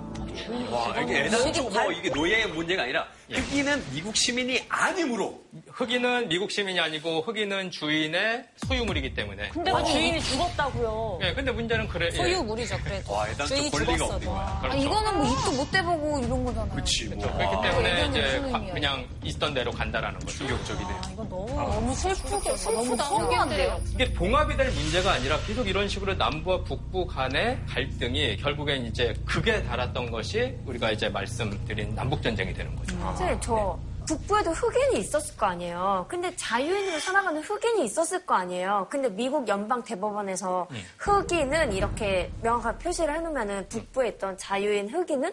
[0.70, 5.40] 와, 이게 애당초 뭐 이게 노예의 문제가 아니라 흑인은 미국 시민이 아니므로
[5.72, 9.48] 흑인은 미국 시민이 아니고 흑인은 주인의 소유물이기 때문에.
[9.48, 11.18] 근데 그 주인이 죽었다고요.
[11.22, 12.06] 예, 근데 문제는 그래.
[12.06, 12.16] 예.
[12.16, 13.12] 소유물이죠, 그래도.
[13.12, 14.14] 와, 주인이 권리가 죽었어도.
[14.16, 14.46] 없는 거야.
[14.46, 14.78] 아, 그렇죠.
[14.78, 16.70] 이거는 뭐 입도 못 대보고 이런 거잖아요.
[16.72, 17.32] 그렇지 뭐.
[17.32, 20.38] 그렇기 때문에 이거는 이제 가- 그냥 있던 대로 간다라는 거죠.
[20.38, 20.96] 충격적이네요.
[20.96, 23.04] 아, 이거 너무 너무 슬프게 너무 슬프다.
[23.04, 23.80] 서운한데요.
[23.94, 29.62] 이게 봉합이 될 문제가 아니라 계속 이런 식으로 남부와 북부 간의 갈등이 결국엔 이제 극에
[29.64, 32.96] 달았던 것이 우리가 이제 말씀드린 남북 전쟁이 되는 거죠.
[33.16, 36.04] 사실 저 북부에도 흑인이 있었을 거 아니에요.
[36.06, 38.86] 근데 자유인으로 살아가는 흑인이 있었을 거 아니에요.
[38.90, 45.32] 근데 미국 연방 대법원에서 흑인은 이렇게 명확하게 표시를 해놓으면은 북부에 있던 자유인 흑인은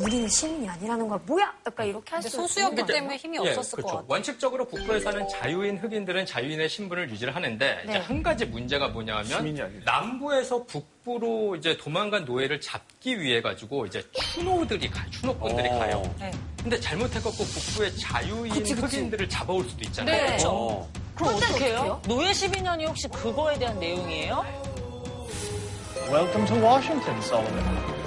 [0.00, 1.20] 우리는 시민이 아니라는 거야.
[1.26, 1.52] 뭐야?
[1.66, 2.36] 약간 이렇게 할 근데 수.
[2.38, 3.86] 소수였기 때문에 힘이 예, 없었을 그렇죠.
[3.86, 4.06] 것 같아요.
[4.08, 7.98] 원칙적으로 북부에 사는 자유인 흑인들은 자유인의 신분을 유지를 하는데 이제 네.
[7.98, 9.84] 한 가지 문제가 뭐냐면 시민이 아니죠.
[9.84, 15.78] 남부에서 북부로 이제 도망간 노예를 잡기 위해 가지고 이제 추노들이 가, 추노꾼들이 어.
[15.78, 16.14] 가요.
[16.18, 16.30] 네.
[16.62, 18.96] 근데 잘못해갖고 북부의 자유인 그치, 그치.
[18.96, 20.16] 흑인들을 잡아올 수도 있잖아요.
[20.16, 20.26] 네.
[20.28, 20.88] 그렇죠.
[21.14, 22.00] 그럼 어떻게 해요?
[22.06, 24.44] 노예 12년이 혹시 그거에 대한 내용이에요?
[26.10, 27.99] Welcome to Washington, Sullivan.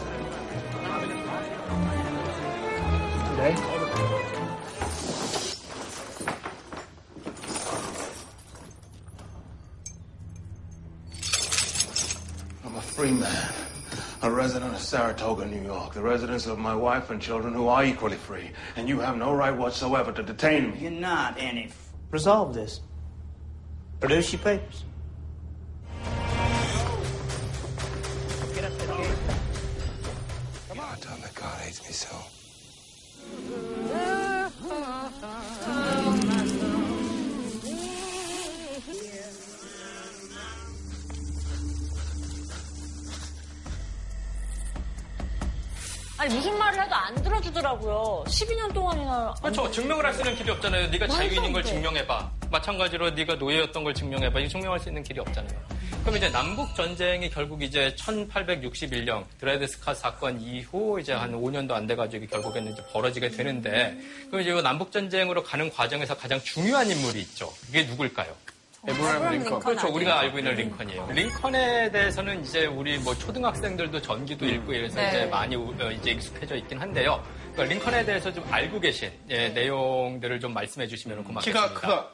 [3.33, 3.55] Today,
[12.63, 13.53] I'm a free man,
[14.21, 17.83] a resident of Saratoga, New York, the residence of my wife and children who are
[17.83, 20.77] equally free, and you have no right whatsoever to detain me.
[20.81, 21.69] you're not any.
[22.11, 22.81] Resolve this.
[23.99, 24.83] Produce your papers.
[46.23, 48.23] 아니 무슨 말을 해도 안 들어주더라고요.
[48.27, 49.33] 12년 동안이나.
[49.41, 49.69] 그렇죠.
[49.69, 50.87] 증명을 할 수 있는 길이 없잖아요.
[50.87, 52.31] 네가 자유인인 걸 증명해봐.
[52.49, 54.39] 마찬가지로 네가 노예였던 걸 증명해봐.
[54.39, 55.59] 이 증명할 수 있는 길이 없잖아요.
[56.01, 61.87] 그럼 이제 남북 전쟁이 결국 이제 1861년 드레드 스콧 사건 이후 이제 한 5년도 안
[61.87, 67.19] 돼가지고 결국에는 이제 벌어지게 되는데 그럼 이제 이 남북 전쟁으로 가는 과정에서 가장 중요한 인물이
[67.19, 67.51] 있죠.
[67.65, 68.33] 그게 누굴까요?
[68.87, 69.59] 에이브러햄 링컨.
[69.59, 69.87] 그렇죠.
[69.87, 71.09] 우리가 알고 있는 링컨이에요.
[71.11, 75.07] 링컨에 대해서는 이제 우리 뭐 초등학생들도 전기도 읽고 이래서 네.
[75.09, 77.25] 이제 많이 우- 어, 이제 익숙해져 있긴 한데요.
[77.53, 81.67] 그러니까 링컨에 대해서 좀 알고 계신 예, 내용들을 좀 말씀해 주시면 고맙겠습니다.
[81.69, 82.07] 키가 크다.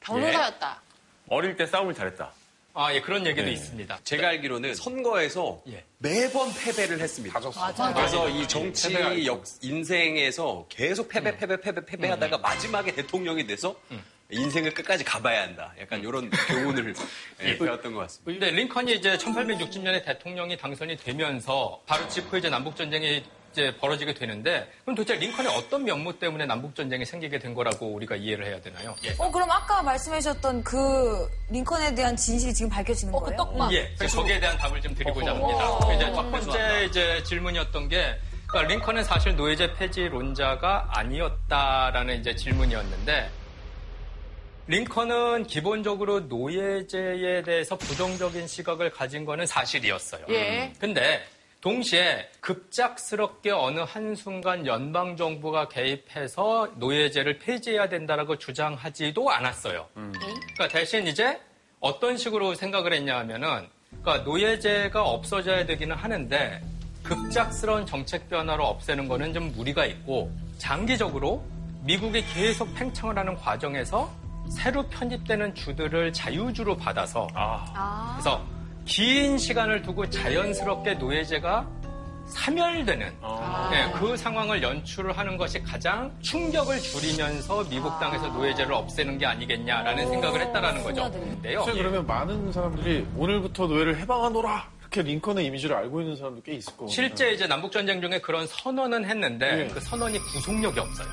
[0.00, 0.82] 변호사였다.
[1.28, 2.30] 어릴 때 싸움을 잘했다.
[2.76, 3.52] 아, 예, 그런 얘기도 네.
[3.52, 3.98] 있습니다.
[4.04, 5.84] 제가 알기로는 선거에서 예.
[5.98, 7.38] 매번 패배를 했습니다.
[7.40, 7.92] 맞아.
[7.94, 13.74] 그래서 이 정치 패배가 역 인생에서 계속 패배, 패배, 패배, 패배하다가 마지막에 대통령이 돼서
[14.30, 15.72] 인생을 끝까지 가봐야 한다.
[15.80, 16.94] 약간 이런 교훈을
[17.42, 18.46] 예, 배웠던 것 같습니다.
[18.46, 24.68] 근데 링컨이 이제 1860년에 대통령이 당선이 되면서 바로 직후에 이제 남북 전쟁이 이제 벌어지게 되는데
[24.82, 28.96] 그럼 도대체 링컨의 어떤 면모 때문에 남북 전쟁이 생기게 된 거라고 우리가 이해를 해야 되나요?
[29.04, 29.14] 예.
[29.16, 33.36] 어, 그럼 아까 말씀하셨던 그 링컨에 대한 진실이 지금 밝혀지는 어, 그 거예요?
[33.36, 33.72] 떡밥.
[33.72, 35.78] 예, 그래서 거기에 대한 답을 좀 드리고자 합니다.
[35.86, 43.30] 그 이제 첫 번째 이제 질문이었던 게 그러니까 링컨은 사실 노예제 폐지론자가 아니었다라는 이제 질문이었는데
[44.66, 50.24] 링컨은 기본적으로 노예제에 대해서 부정적인 시각을 가진 거는 사실이었어요.
[50.30, 50.72] 예.
[50.78, 51.22] 근데
[51.60, 59.86] 동시에 급작스럽게 어느 한순간 연방 정부가 개입해서 노예제를 폐지해야 된다라고 주장하지도 않았어요.
[59.94, 61.38] 그러니까 대신 이제
[61.80, 63.68] 어떤 식으로 생각을 했냐 하면은
[64.02, 66.62] 그러니까 노예제가 없어져야 되기는 하는데
[67.02, 71.44] 급작스러운 정책 변화로 없애는 거는 좀 무리가 있고 장기적으로
[71.82, 77.26] 미국이 계속 팽창을 하는 과정에서 새로 편입되는 주들을 자유주로 받아서
[78.14, 78.44] 그래서
[78.84, 81.66] 긴 시간을 두고 자연스럽게 노예제가
[82.26, 83.12] 사멸되는
[83.70, 90.08] 네, 그 상황을 연출을 하는 것이 가장 충격을 줄이면서 미국 땅에서 노예제를 없애는 게 아니겠냐라는
[90.08, 91.10] 생각을 했다라는 거죠.
[91.10, 91.64] 근데요.
[91.64, 96.72] 사실 그러면 많은 사람들이 오늘부터 노예를 해방하노라 이렇게 링컨의 이미지를 알고 있는 사람도 꽤 있을
[96.72, 96.88] 거고.
[96.88, 99.66] 실제 이제 남북 전쟁 중에 그런 선언은 했는데 네.
[99.68, 101.08] 그 선언이 구속력이 없어요.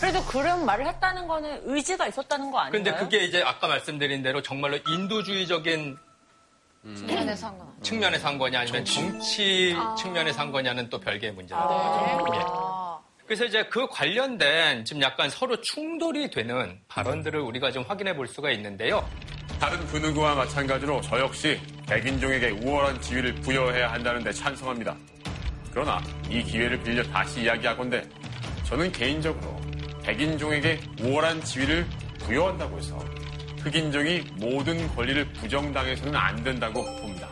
[0.00, 2.82] 그래도 그런 말을 했다는 거는 의지가 있었다는 거 아닌가요?
[2.82, 5.96] 근데 그게 이제 아까 말씀드린 대로 정말로 인도주의적인
[6.94, 7.66] 측면에서 한 건.
[7.82, 11.68] 측면에서 한 거냐 아니면 정치 측면에서 한 거냐는 또 별개의 문제라는
[12.18, 12.34] 거죠.
[12.34, 12.40] 예.
[13.26, 18.52] 그래서 이제 그 관련된 지금 약간 서로 충돌이 되는 발언들을 우리가 좀 확인해 볼 수가
[18.52, 19.04] 있는데요.
[19.58, 24.94] 다른 그 누구와 마찬가지로 저 역시 백인종에게 우월한 지위를 부여해야 한다는데 찬성합니다.
[25.72, 28.06] 그러나 이 기회를 빌려 다시 이야기하건대
[28.64, 29.56] 저는 개인적으로
[30.06, 31.84] 백인종에게 우월한 지위를
[32.20, 32.96] 부여한다고 해서
[33.60, 37.28] 흑인종이 모든 권리를 부정당해서는 안 된다고 봅니다.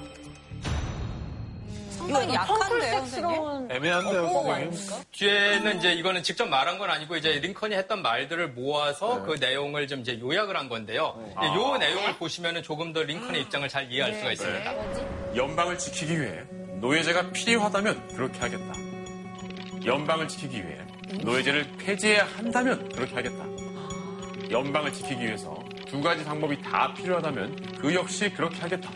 [1.91, 3.71] 상당히 약한데요, 선생님?
[3.71, 5.05] 애매한데요, 어법 선생님.
[5.13, 10.01] 뒤에는 이제 이거는 직접 말한 건 아니고 이제 링컨이 했던 말들을 모아서 그 내용을 좀
[10.01, 11.17] 이제 요약을 한 건데요.
[11.39, 15.37] 이제 요 내용을 보시면은 조금 더 링컨의 입장을 잘 이해할 수가 있습니다.
[15.37, 16.43] 연방을 지키기 위해
[16.81, 18.75] 노예제가 필요하다면 그렇게 하겠다.
[19.87, 20.79] 연방을 지키기 위해
[21.23, 23.45] 노예제를 폐지해야 한다면 그렇게 하겠다.
[24.51, 28.91] 연방을 지키기 위해서 두 가지 방법이 다 필요하다면 그 역시 그렇게 하겠다.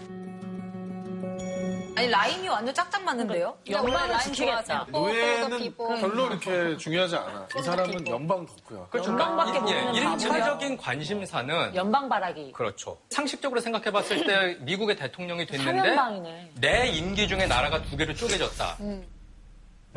[1.96, 3.58] 아니, 라임이 완전 짝짝 맞는데요?
[3.68, 4.62] 연방을 라인 지키겠다.
[4.62, 4.86] 좋아하세요.
[4.92, 5.74] 노예는.
[6.00, 7.48] 별로 이렇게 중요하지 않아.
[7.58, 8.86] 이 사람은 연방 덕후야.
[8.94, 12.52] 연방밖에 예, 모르는 일차적인 관심사는 연방 바라기.
[12.52, 12.98] 그렇죠.
[13.10, 15.96] 상식적으로 생각해 봤을 때 미국의 대통령이 됐는데.
[16.60, 18.76] 내 임기 중에 나라가 두 개로 쪼개졌다.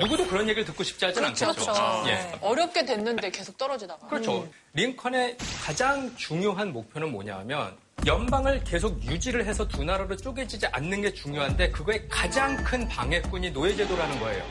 [0.01, 1.45] 누구도 그런 얘기를 듣고 싶지 하진 그렇죠.
[1.47, 1.71] 않겠죠.
[1.71, 2.03] 그렇죠.
[2.09, 2.31] 예.
[2.41, 4.07] 어렵게 됐는데 계속 떨어지다가.
[4.07, 4.47] 그렇죠.
[4.73, 11.13] 링컨의 가장 중요한 목표는 뭐냐 하면 연방을 계속 유지를 해서 두 나라로 쪼개지지 않는 게
[11.13, 14.43] 중요한데 그거의 가장 큰 방해꾼이 노예제도라는 거예요.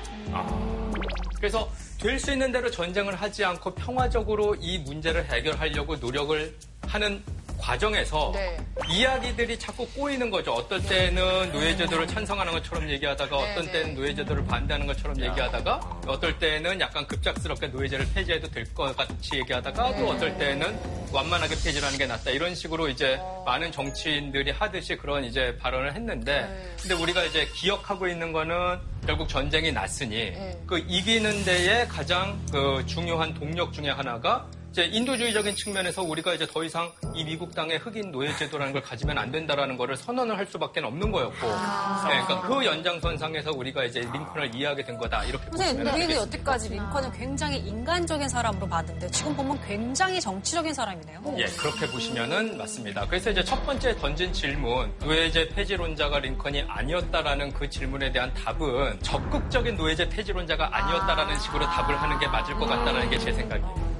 [1.36, 6.54] 그래서 될 수 있는 대로 전쟁을 하지 않고 평화적으로 이 문제를 해결하려고 노력을
[6.86, 7.22] 하는
[7.60, 8.56] 과정에서 네.
[8.88, 10.52] 이야기들이 자꾸 꼬이는 거죠.
[10.54, 13.72] 어떨 때는 노예제도를 찬성하는 것처럼 얘기하다가 네, 어떤 네.
[13.72, 19.90] 때는 노예제도를 반대하는 것처럼 얘기하다가 어떨 때는 약간 급작스럽게 노예제를 폐지해도 될 것 같이 얘기하다가
[19.90, 19.98] 네.
[19.98, 20.78] 또 어떨 때는
[21.12, 22.30] 완만하게 폐지하는 게 낫다.
[22.30, 23.42] 이런 식으로 이제 어.
[23.44, 26.74] 많은 정치인들이 하듯이 그런 이제 발언을 했는데 네.
[26.80, 30.60] 근데 우리가 이제 기억하고 있는 거는 결국 전쟁이 났으니 네.
[30.66, 36.62] 그 이기는 데에 가장 그 중요한 동력 중에 하나가 이제 인도주의적인 측면에서 우리가 이제 더
[36.62, 40.78] 이상 이 미국 땅의 흑인 노예 제도라는 걸 가지면 안 된다라는 거를 선언을 할 수밖에
[40.80, 45.92] 없는 거였고, 네, 그러니까 그 연장선상에서 우리가 이제 링컨을 이해하게 된 거다 이렇게 보시면 우리는
[45.92, 46.20] 되겠습니다.
[46.22, 51.20] 여태까지 링컨을 굉장히 인간적인 사람으로 봤는데 지금 보면 굉장히 정치적인 사람이네요.
[51.38, 53.04] 예, 그렇게 보시면은 맞습니다.
[53.08, 59.76] 그래서 이제 첫 번째 던진 질문, 노예제 폐지론자가 링컨이 아니었다라는 그 질문에 대한 답은 적극적인
[59.76, 63.99] 노예제 폐지론자가 아니었다라는 식으로 답을 하는 게 맞을 것 같다라는 게 제 생각이에요.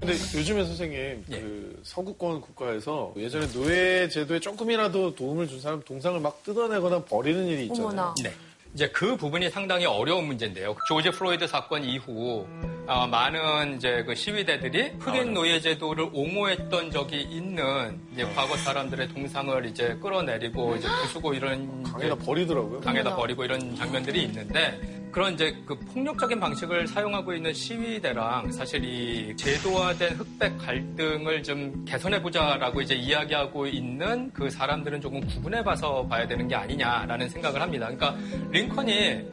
[0.00, 0.98] 근데 요즘에 선생님
[1.30, 1.40] 예.
[1.40, 7.64] 그 서구권 국가에서 예전에 노예 제도에 조금이라도 도움을 준 사람 동상을 막 뜯어내거나 버리는 일이
[7.64, 7.86] 있잖아요.
[7.86, 8.14] 어머나.
[8.22, 8.32] 네.
[8.74, 10.76] 이제 그 부분이 상당히 어려운 문제인데요.
[10.86, 12.46] 조지 플로이드 사건 이후
[12.86, 19.66] 어, 많은 이제 그 시위대들이 흑인 노예 제도를 옹호했던 적이 있는 이제 과거 사람들의 동상을
[19.66, 22.80] 이제 끌어내리고 이제 부수고 이런 강에다 버리더라고요.
[22.80, 29.36] 강에다 버리고 이런 장면들이 있는데 그런 이제 그 폭력적인 방식을 사용하고 있는 시위대랑 사실 이
[29.36, 36.26] 제도화된 흑백 갈등을 좀 개선해 보자라고 이제 이야기하고 있는 그 사람들은 조금 구분해 봐서 봐야
[36.26, 37.86] 되는 게 아니냐라는 생각을 합니다.
[37.86, 38.16] 그러니까
[38.60, 39.24] 링컨이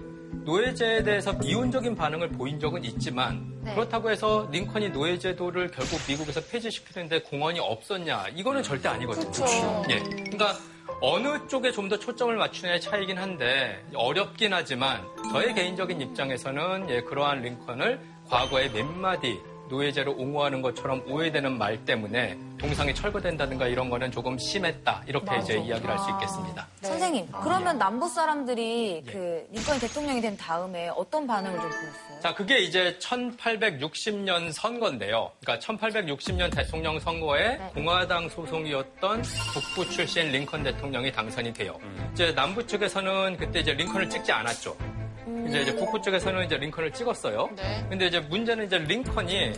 [0.46, 3.74] 노예제에 대해서 미온적인 반응을 보인 적은 있지만 네.
[3.76, 9.30] 그렇다고 해서 링컨이 노예제도를 결국 미국에서 폐지시키는데 공헌이 없었냐 이거는 절대 아니거든요.
[9.32, 9.84] 그렇죠.
[9.90, 10.56] 예, 그러니까
[11.02, 17.42] 어느 쪽에 좀 더 초점을 맞추냐의 차이긴 한데 어렵긴 하지만 저의 개인적인 입장에서는 예, 그러한
[17.42, 24.38] 링컨을 과거에 몇 마디 노예제를 옹호하는 것처럼 오해되는 말 때문에 동상이 철거된다든가 이런 거는 조금
[24.38, 26.68] 심했다 이렇게 이제 이야기를 할 수 있겠습니다.
[26.82, 29.12] 선생님, 아, 그러면 남부 사람들이 예.
[29.12, 32.20] 그 링컨이 대통령이 된 다음에 어떤 반응을 좀 보였어요?
[32.22, 35.32] 자, 그게 이제 1860년 선거인데요.
[35.42, 37.72] 그러니까 1860년 대통령 선거에 네.
[37.74, 39.22] 공화당 소송이었던
[39.54, 41.78] 북부 출신 링컨 대통령이 당선이 돼요.
[42.14, 44.76] 이제 남부 쪽에서는 그때 이제 링컨을 찍지 않았죠.
[45.48, 47.50] 이제, 이제 북부 쪽에서는 이제 링컨을 찍었어요.
[47.56, 47.86] 네.
[47.90, 49.54] 근데 이제 문제는 이제 링컨이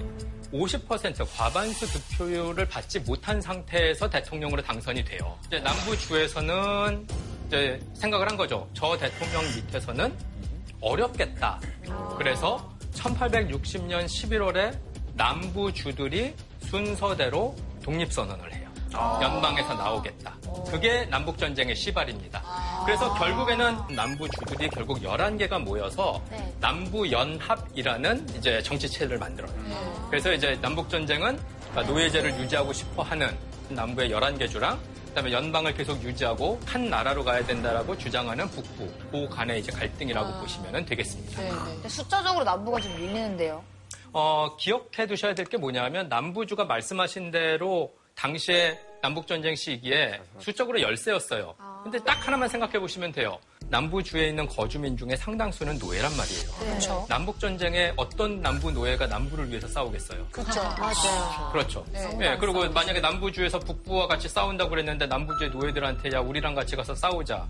[0.54, 5.38] 50% 과반수 득표율을 받지 못한 상태에서 대통령으로 당선이 돼요.
[5.48, 7.08] 이제 남부 주에서는
[7.48, 8.68] 이제 생각을 한 거죠.
[8.74, 10.14] 저 대통령 밑에서는
[10.82, 11.60] 어렵겠다.
[12.18, 14.78] 그래서 1860년 11월에
[15.14, 18.69] 남부 주들이 순서대로 독립 선언을 해요.
[18.94, 20.36] 연방에서 나오겠다.
[20.70, 22.42] 그게 남북전쟁의 시발입니다.
[22.86, 26.54] 그래서 결국에는 남부 주들이 결국 11개가 모여서 네.
[26.60, 29.52] 남부연합이라는 이제 정치체를 만들어요.
[30.10, 31.40] 그래서 이제 남북전쟁은
[31.88, 33.36] 노예제를 유지하고 싶어 하는
[33.70, 39.60] 남부의 11개 주랑 그다음에 연방을 계속 유지하고 한 나라로 가야 된다라고 주장하는 북부, 그 간의
[39.60, 41.42] 이제 갈등이라고 보시면 되겠습니다.
[41.42, 41.56] 네, 네.
[41.58, 43.64] 근데 숫자적으로 남부가 좀 밀리는데요.
[44.14, 51.56] 어, 기억해 두셔야 될 게 뭐냐면 남부주가 말씀하신 대로 당시에 남북전쟁 시기에 수적으로 열세였어요.
[51.84, 53.40] 근데 딱 하나만 생각해 보시면 돼요.
[53.70, 56.52] 남부주에 있는 거주민 중에 상당수는 노예란 말이에요.
[56.60, 57.06] 그렇죠.
[57.10, 60.26] 남북전쟁에 어떤 남부 노예가 남부를 위해서 싸우겠어요?
[60.32, 60.62] 그렇죠.
[60.80, 61.50] 맞아요.
[61.52, 61.86] 그렇죠.
[62.22, 67.48] 예, 그리고 만약에 남부주에서 북부와 같이 싸운다고 그랬는데 남부주의 노예들한테 야 우리랑 같이 가서 싸우자.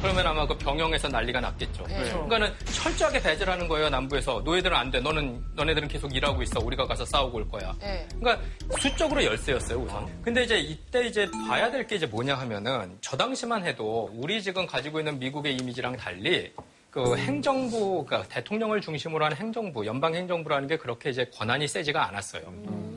[0.00, 1.84] 그러면 아마 그 병영에서 난리가 났겠죠.
[1.84, 5.00] 그러니까는 철저하게 배제하는 거예요 남부에서 노예들은 안 돼.
[5.00, 6.60] 너는 너네들은 계속 일하고 있어.
[6.60, 7.74] 우리가 가서 싸우고 올 거야.
[7.80, 8.06] 네.
[8.18, 8.42] 그러니까
[8.80, 10.06] 수적으로 열세였어요 우선.
[10.22, 14.66] 근데 이제 이때 이제 봐야 될 게 이제 뭐냐 하면은 저 당시만 해도 우리 지금
[14.66, 16.52] 가지고 있는 미국의 이미지랑 달리
[16.90, 22.42] 그 행정부, 그러니까 대통령을 중심으로 하는 행정부, 연방 행정부라는 게 그렇게 이제 권한이 세지가 않았어요.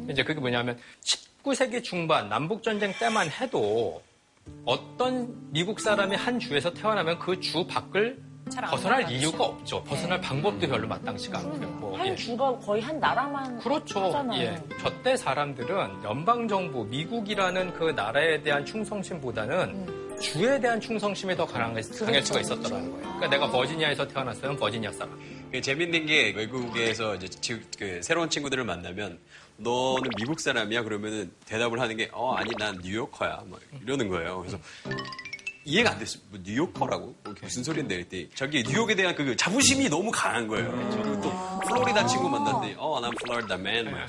[0.10, 0.78] 이제 그게 뭐냐면
[1.43, 4.02] 19세기 중반 남북 전쟁 때만 해도
[4.65, 8.17] 어떤 미국 사람이 한 주에서 태어나면 그 주 밖을
[8.69, 9.15] 벗어날 나가죠.
[9.15, 9.84] 이유가 없죠.
[9.84, 11.95] 벗어날 방법도 별로 마땅치가 않고요.
[11.95, 12.15] 한 예.
[12.15, 14.06] 주가 거의 한 나라만 그렇죠.
[14.06, 14.41] 하잖아요.
[14.41, 14.62] 예.
[14.82, 22.39] 저때 사람들은 연방 정부, 미국이라는 그 나라에 대한 충성심보다는 주에 대한 충성심이 더 강할, 수가
[22.39, 23.01] 있었더라는 거예요.
[23.01, 25.19] 그러니까 내가 버지니아에서 태어났으면 버지니아 사람.
[25.51, 29.19] 그 재밌는 게 외국에서 이제 지- 그 새로운 친구들을 만나면
[29.57, 34.39] 너는 미국 사람이야 그러면은 대답을 하는 게 어 아니 난 뉴요커야 뭐 이러는 거예요.
[34.39, 34.57] 그래서
[35.63, 36.21] 이해가 안 됐어요.
[36.30, 40.71] 뭐 뉴요커라고 뭐 무슨 소리인데 그랬더니 저기 뉴욕에 대한 그 자부심이 너무 강한 거예요.
[40.91, 43.89] 그리고 또 플로리다 친구 만났는데 어난 플로리다 맨.
[43.91, 44.00] 뭐.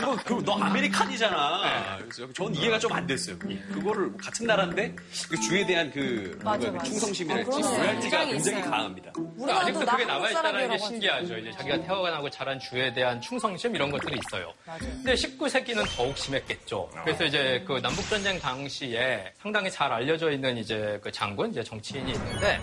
[0.00, 1.98] 이거 그너 아메리칸이잖아.
[1.98, 3.38] 그래서 전 이해가 좀 안 됐어요.
[3.38, 4.94] 그거를 같은 나라인데
[5.30, 6.84] 그 주에 대한 그 맞아, 그 맞아.
[6.84, 7.56] 충성심이랄지 아.
[7.56, 8.70] 로얄티가 굉장히 굉장히 있어요.
[8.70, 9.12] 강합니다.
[9.12, 11.38] 그러니까 아직도 나 그게 한국 남아 있다는 게 신기하죠.
[11.38, 14.52] 이제 자기가 태어나고 자란 주에 대한 충성심 이런 것들이 있어요.
[14.78, 16.90] 근데 19세기는 더욱 심했겠죠.
[17.02, 22.12] 그래서 이제 그 남북 전쟁 당시에 상당히 잘 알려져 있는 이제 그 장군, 이제 정치인이
[22.12, 22.60] 있는데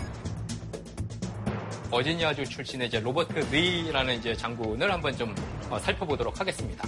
[1.91, 5.35] 버지니아주 출신의 이제 로버트 리라는 이제 장군을 한번 좀
[5.69, 6.87] 어, 살펴보도록 하겠습니다.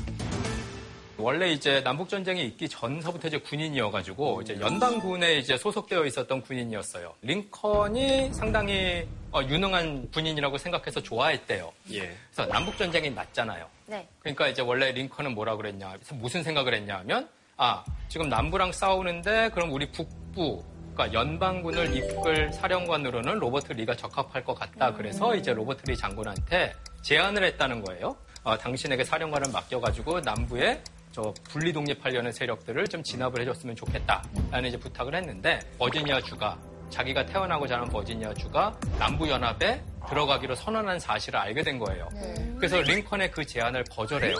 [1.18, 7.14] 원래 이제 남북 전쟁이 있기 전서부터 이제 군인이어가지고 이제 연방군에 이제 소속되어 있었던 군인이었어요.
[7.22, 11.70] 링컨이 상당히 어, 유능한 군인이라고 생각해서 좋아했대요.
[11.92, 12.18] 예.
[12.34, 13.68] 그래서 남북 전쟁이 났잖아요.
[13.88, 14.08] 네.
[14.20, 17.28] 그러니까 이제 원래 링컨은 뭐라 그랬냐, 무슨 생각을 했냐면,
[17.63, 20.64] 아 지금 남부랑 싸우는데 그럼 우리 북부,
[20.95, 24.91] 그러니까 연방군을 이끌 사령관으로는 로버트 리가 적합할 것 같다.
[24.93, 28.18] 그래서 이제 로버트 리 장군한테 제안을 했다는 거예요.
[28.43, 35.14] 어, 당신에게 사령관을 맡겨가지고 남부에 저 분리 독립하려는 세력들을 좀 진압을 해줬으면 좋겠다라는 이제 부탁을
[35.14, 36.57] 했는데 버지니아 주가
[36.89, 42.09] 자기가 태어나고 자란 버지니아 주가 남부 연합에 들어가기로 선언한 사실을 알게 된 거예요.
[42.57, 44.36] 그래서 링컨의 그 제안을 거절해요.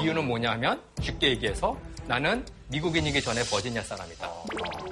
[0.00, 4.30] 이유는 뭐냐면 쉽게 얘기해서 나는 미국인이기 전에 버지니아 사람이다.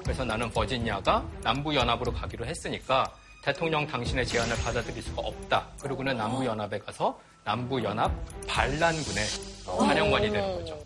[0.04, 3.10] 그래서 나는 버지니아가 남부 연합으로 가기로 했으니까
[3.42, 5.66] 대통령 당신의 제안을 받아들일 수가 없다.
[5.80, 8.12] 그리고는 남부 연합에 가서 남부 연합
[8.46, 9.24] 반란군의
[9.64, 10.78] 사령관이 되는 거죠.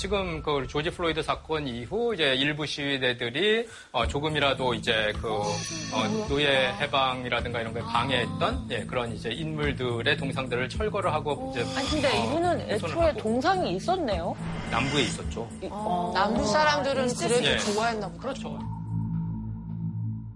[0.00, 6.72] 지금 그 조지 플로이드 사건 이후 이제 일부 시위대들이 어, 조금이라도 이제 그 어, 노예
[6.80, 12.24] 해방이라든가 이런 걸 방해했던 예, 그런 이제 인물들의 동상들을 철거를 하고 이제 아니 근데 어,
[12.24, 14.34] 이분은 애초에 하고 동상이 있었네요.
[14.70, 15.46] 남부에 있었죠.
[15.64, 16.12] 어.
[16.14, 17.58] 남부 사람들은 그래도 예.
[17.58, 18.22] 좋아했나 보다.
[18.22, 18.58] 그렇죠.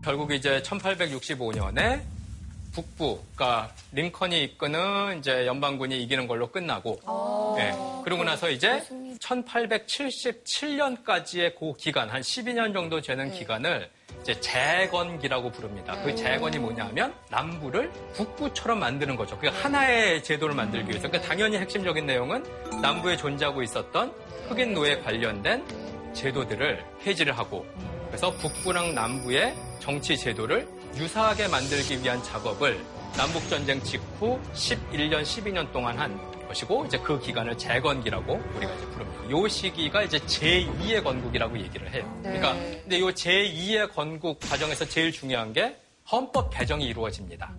[0.03, 2.03] 결국 이제 1865년에
[2.75, 6.99] 북부, 그러니까 링컨이 이끄는 이제 연방군이 이기는 걸로 끝나고,
[7.59, 7.73] 예.
[8.05, 8.83] 그러고 나서 이제
[9.21, 13.89] 1877년까지의 그 기간, 한 12년 정도 되는 기간을
[14.23, 15.97] 이제 재건기라고 부릅니다.
[16.03, 19.39] 그 재건이 뭐냐면 남부를 북부처럼 만드는 거죠.
[19.39, 21.09] 그 하나의 제도를 만들기 위해서.
[21.09, 22.45] 그러니까 당연히 핵심적인 내용은
[22.81, 24.15] 남부에 존재하고 있었던
[24.49, 25.65] 흑인 노예 관련된
[26.15, 27.67] 제도들을 폐지를 하고
[28.09, 32.85] 그래서 북부랑 남부의 정치 제도를 유사하게 만들기 위한 작업을
[33.17, 36.19] 남북전쟁 직후 11년, 12년 동안 한
[36.49, 39.31] 것이고 이제 그 기간을 재건기라고 우리가 이제 부릅니다.
[39.31, 42.21] 요 시기가 이제 제2의 건국이라고 얘기를 해요.
[42.23, 45.77] 그러니까 근데 요 제2의 건국 과정에서 제일 중요한 게
[46.11, 47.53] 헌법 개정이 이루어집니다.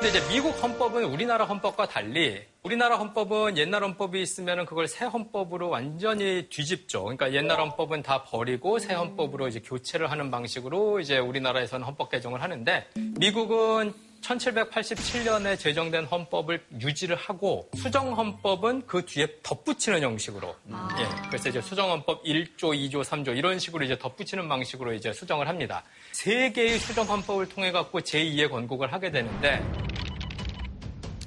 [0.00, 5.68] 근데 이제 미국 헌법은 우리나라 헌법과 달리 우리나라 헌법은 옛날 헌법이 있으면 그걸 새 헌법으로
[5.68, 7.02] 완전히 뒤집죠.
[7.02, 12.42] 그러니까 옛날 헌법은 다 버리고 새 헌법으로 이제 교체를 하는 방식으로 이제 우리나라에서는 헌법 개정을
[12.42, 12.86] 하는데
[13.18, 13.92] 미국은
[14.22, 20.54] 1787년에 제정된 헌법을 유지를 하고 수정 헌법은 그 뒤에 덧붙이는 형식으로.
[20.98, 25.48] 예, 그래서 이제 수정 헌법 1조, 2조, 3조 이런 식으로 이제 덧붙이는 방식으로 이제 수정을
[25.48, 25.82] 합니다.
[26.12, 29.64] 세 개의 수정 헌법을 통해 갖고 제2의 건국을 하게 되는데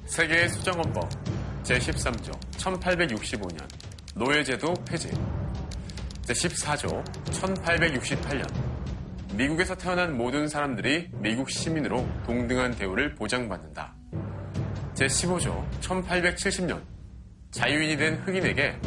[0.05, 1.09] 세계의 수정 헌법
[1.63, 3.67] 제13조 1865년
[4.15, 5.09] 노예제도 폐지.
[6.27, 8.72] 제14조 1868년
[9.35, 13.95] 미국에서 태어난 모든 사람들이 미국 시민으로 동등한 대우를 보장받는다.
[14.93, 16.81] 제15조 1870년
[17.49, 18.77] 자유인이 된 흑인에게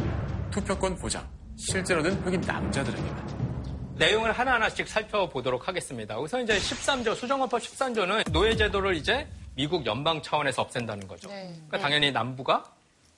[0.53, 6.17] 투표권 보장 실제로는 흑인 남자들에게만 내용을 하나하나씩 살펴보도록 하겠습니다.
[6.19, 9.27] 우선 이제 13조, 수정헌법 13조는 노예제도를 이제
[9.57, 11.29] 미국 연방 차원에서 없앤다는 거죠.
[11.29, 11.55] 네.
[11.67, 12.63] 그러니까 당연히 남부가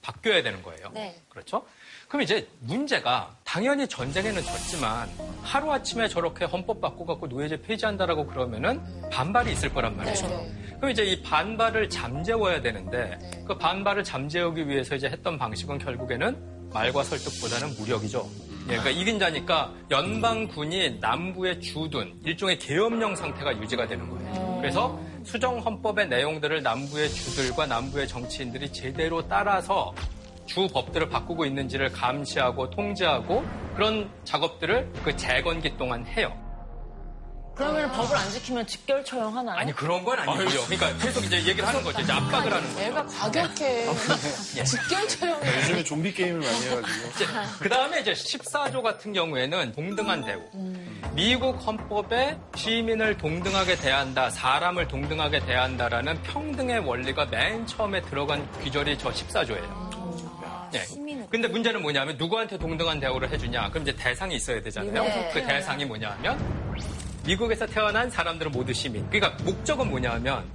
[0.01, 0.89] 바뀌어야 되는 거예요.
[0.93, 1.21] 네.
[1.29, 1.65] 그렇죠?
[2.09, 5.07] 그럼 이제 문제가 당연히 전쟁에는 졌지만
[5.43, 8.81] 하루아침에 저렇게 헌법 바꿔갖고 노예제 폐지한다라고 그러면은
[9.11, 10.27] 반발이 있을 거란 말이죠.
[10.77, 17.03] 그럼 이제 이 반발을 잠재워야 되는데 그 반발을 잠재우기 위해서 이제 했던 방식은 결국에는 말과
[17.03, 18.27] 설득보다는 무력이죠.
[18.63, 24.57] 예, 그러니까 이긴 자니까 연방군이 남부에 주둔 일종의 계엄령 상태가 유지가 되는 거예요.
[24.59, 29.93] 그래서 수정 헌법의 내용들을 남부의 주들과 남부의 정치인들이 제대로 따라서
[30.49, 33.45] 주 법들을 바꾸고 있는지를 감시하고 통제하고
[33.75, 36.35] 그런 작업들을 그 재건기 동안 해요.
[37.55, 39.57] 그러면 법을 안 지키면 직결 처형하나요?
[39.57, 40.63] 아니 그런 건 아니고요.
[40.65, 42.01] 그러니까 계속 이제 얘기를 하는 거죠.
[42.01, 42.79] 이제 압박을 하는 거죠.
[42.81, 43.93] 애가 과격해.
[44.65, 45.57] 직결 처형해.
[45.57, 47.59] 요즘에 좀비 게임을 많이 해가지고.
[47.59, 50.41] 그 다음에 이제 14조 같은 경우에는 동등한 대우.
[51.13, 59.11] 미국 헌법에 시민을 동등하게 대한다, 사람을 동등하게 대한다라는 평등의 원리가 맨 처음에 들어간 귀절이 저
[59.11, 59.88] 14조예요.
[60.73, 60.85] 예.
[61.29, 63.69] 근데 문제는 뭐냐면 누구한테 동등한 대우를 해주냐?
[63.69, 65.03] 그럼 이제 대상이 있어야 되잖아요.
[65.03, 65.31] 네.
[65.33, 66.37] 그 대상이 뭐냐면
[67.25, 69.07] 미국에서 태어난 사람들은 모두 시민.
[69.09, 70.49] 그러니까 목적은 뭐냐면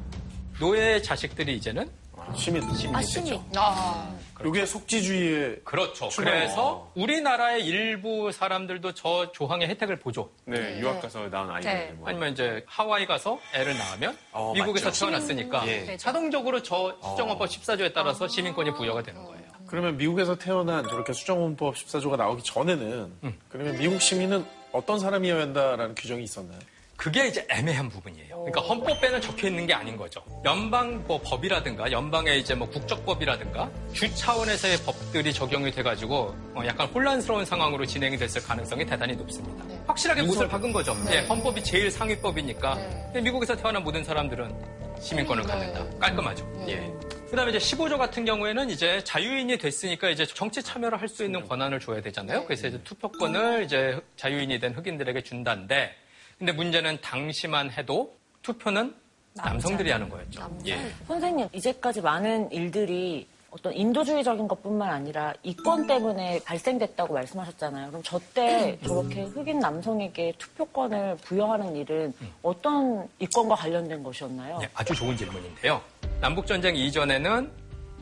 [0.61, 1.91] 노예의 자식들이 이제는
[2.37, 2.63] 시민.
[2.75, 3.13] 시민이 아, 됐죠.
[3.25, 3.43] 시민.
[3.57, 6.09] 아, 이게 속지주의의 그렇죠.
[6.09, 6.35] 출발.
[6.35, 10.31] 그래서 우리나라의 일부 사람들도 저 조항의 혜택을 보죠.
[10.45, 11.93] 네, 유학 가서 낳은 아이들 네.
[11.97, 12.09] 뭐.
[12.09, 15.07] 아니면 이제 하와이 가서 애를 낳으면 어, 미국에서 맞죠.
[15.07, 15.97] 태어났으니까 예.
[15.97, 19.44] 자동적으로 저 수정헌법 14조에 따라서 시민권이 부여가 되는 거예요.
[19.75, 23.13] 그러면 미국에서 태어난 저렇게 수정헌법 14조가 나오기 전에는
[23.49, 26.61] 그러면 미국 시민은 어떤 사람이어야 한다라는 규정이 있었나요?
[26.97, 28.37] 그게 이제 애매한 부분이에요.
[28.45, 30.23] 그러니까 헌법에는 적혀 있는 게 아닌 거죠.
[30.45, 37.45] 연방 뭐 법이라든가 연방의 이제 뭐 국적법이라든가 주 차원에서의 법들이 적용이 돼가지고 어, 약간 혼란스러운
[37.45, 39.65] 상황으로 진행이 됐을 가능성이 대단히 높습니다.
[39.89, 40.97] 확실하게 못을 박은 거죠.
[41.11, 44.55] 예, 헌법이 제일 상위법이니까 근데 미국에서 태어난 모든 사람들은
[45.01, 45.85] 시민권을 갖는다.
[45.99, 46.65] 깔끔하죠.
[46.69, 46.93] 예.
[47.35, 51.81] 그다음에 이제 15조 같은 경우에는 이제 자유인이 됐으니까 이제 정치 참여를 할 수 있는 권한을
[51.81, 52.45] 줘야 되잖아요.
[52.45, 55.95] 그래서 이제 투표권을 이제 자유인이 된 흑인들에게 준다는데
[56.39, 58.95] 근데 문제는 당시만 해도 투표는
[59.35, 60.59] 남성들이 하는 거였죠.
[60.67, 60.79] 예.
[61.09, 67.89] 선생님, 이제까지 많은 일들이 어떤 인도주의적인 것뿐만 아니라 이권 때문에 발생됐다고 말씀하셨잖아요.
[67.89, 74.59] 그럼 저때 저렇게 흑인 남성에게 투표권을 부여하는 일은 어떤 이권과 관련된 것이었나요?
[74.59, 75.81] 네, 아주 좋은 질문인데요.
[76.21, 77.49] 남북전쟁 이전에는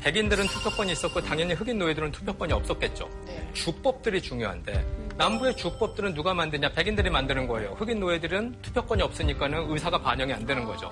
[0.01, 3.09] 백인들은 투표권이 있었고 당연히 흑인 노예들은 투표권이 없었겠죠.
[3.53, 4.85] 주법들이 중요한데
[5.19, 6.71] 남부의 주법들은 누가 만드냐?
[6.71, 7.73] 백인들이 만드는 거예요.
[7.79, 10.91] 흑인 노예들은 투표권이 없으니까는 의사가 반영이 안 되는 거죠.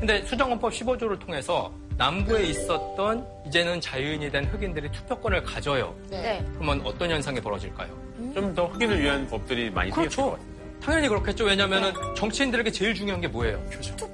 [0.00, 5.94] 근데 수정헌법 15조를 통해서 남부에 있었던 이제는 자유인이 된 흑인들이 투표권을 가져요.
[6.08, 6.42] 네.
[6.54, 7.88] 그러면 어떤 현상이 벌어질까요?
[8.34, 10.30] 좀 더 흑인을 위한 법들이 많이 그렇죠.
[10.32, 10.46] 같아요.
[10.82, 11.44] 당연히 그렇겠죠.
[11.44, 13.62] 왜냐하면 정치인들에게 제일 중요한 게 뭐예요?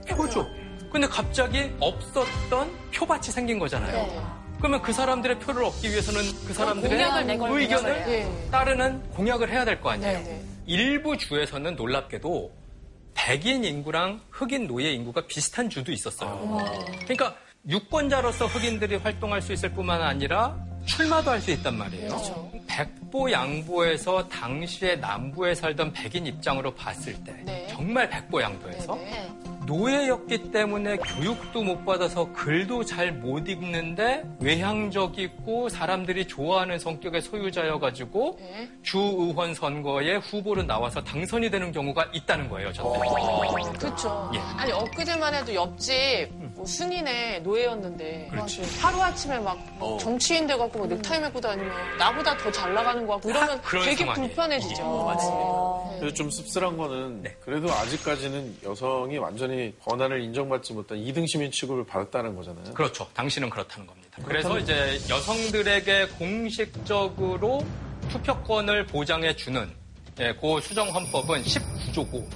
[0.09, 0.45] 표죠.
[0.91, 4.37] 근데 갑자기 없었던 표밭이 생긴 거잖아요.
[4.59, 8.29] 그러면 그 사람들의 표를 얻기 위해서는 그 사람들의 의견을 예.
[8.51, 10.19] 따르는 공약을 해야 될 거 아니에요.
[10.19, 10.43] 네, 네.
[10.67, 12.51] 일부 주에서는 놀랍게도
[13.17, 16.59] 백인 인구랑 흑인 노예 인구가 비슷한 주도 있었어요.
[17.01, 17.35] 그러니까
[17.69, 22.51] 유권자로서 흑인들이 활동할 수 있을 뿐만 아니라 출마도 할 수 있단 말이에요.
[22.69, 27.67] 백보 양보에서 당시에 남부에 살던 백인 입장으로 봤을 때 네.
[27.69, 29.29] 정말 백보 양보에서 네.
[29.67, 38.69] 노예였기 때문에 교육도 못 받아서 글도 잘 못 읽는데 외향적이고 사람들이 좋아하는 성격의 소유자여가지고 네.
[38.83, 42.99] 주의원 선거에 후보로 나와서 당선이 되는 경우가 있다는 거예요, 저때.
[43.79, 44.31] 그렇죠.
[44.35, 44.39] 예.
[44.57, 48.63] 아니 엊그제만 해도 옆집 뭐 승인의 노예였는데 그렇지.
[48.81, 49.59] 하루 아침에 막
[50.01, 53.97] 정치인 돼갖고 막 넥타이 메고 다니면 나보다 더 잘 나가는 것 같고 이러면 그런 되게
[53.99, 54.27] 상황이에요.
[54.29, 55.05] 불편해지죠.
[55.05, 55.99] 맞습니다.
[55.99, 57.37] 그래서 좀 씁쓸한 거는 네.
[57.45, 62.73] 그래도 아직까지는 여성이 완전히 권한을 인정받지 못한 2등 시민 취급을 받았다는 거잖아요.
[62.73, 63.07] 그렇죠.
[63.13, 64.19] 당신은 그렇다는 겁니다.
[64.25, 67.63] 그래서 이제 여성들에게 공식적으로
[68.09, 69.71] 투표권을 보장해 주는
[70.21, 72.27] 예, 그 수정 헌법은 19조고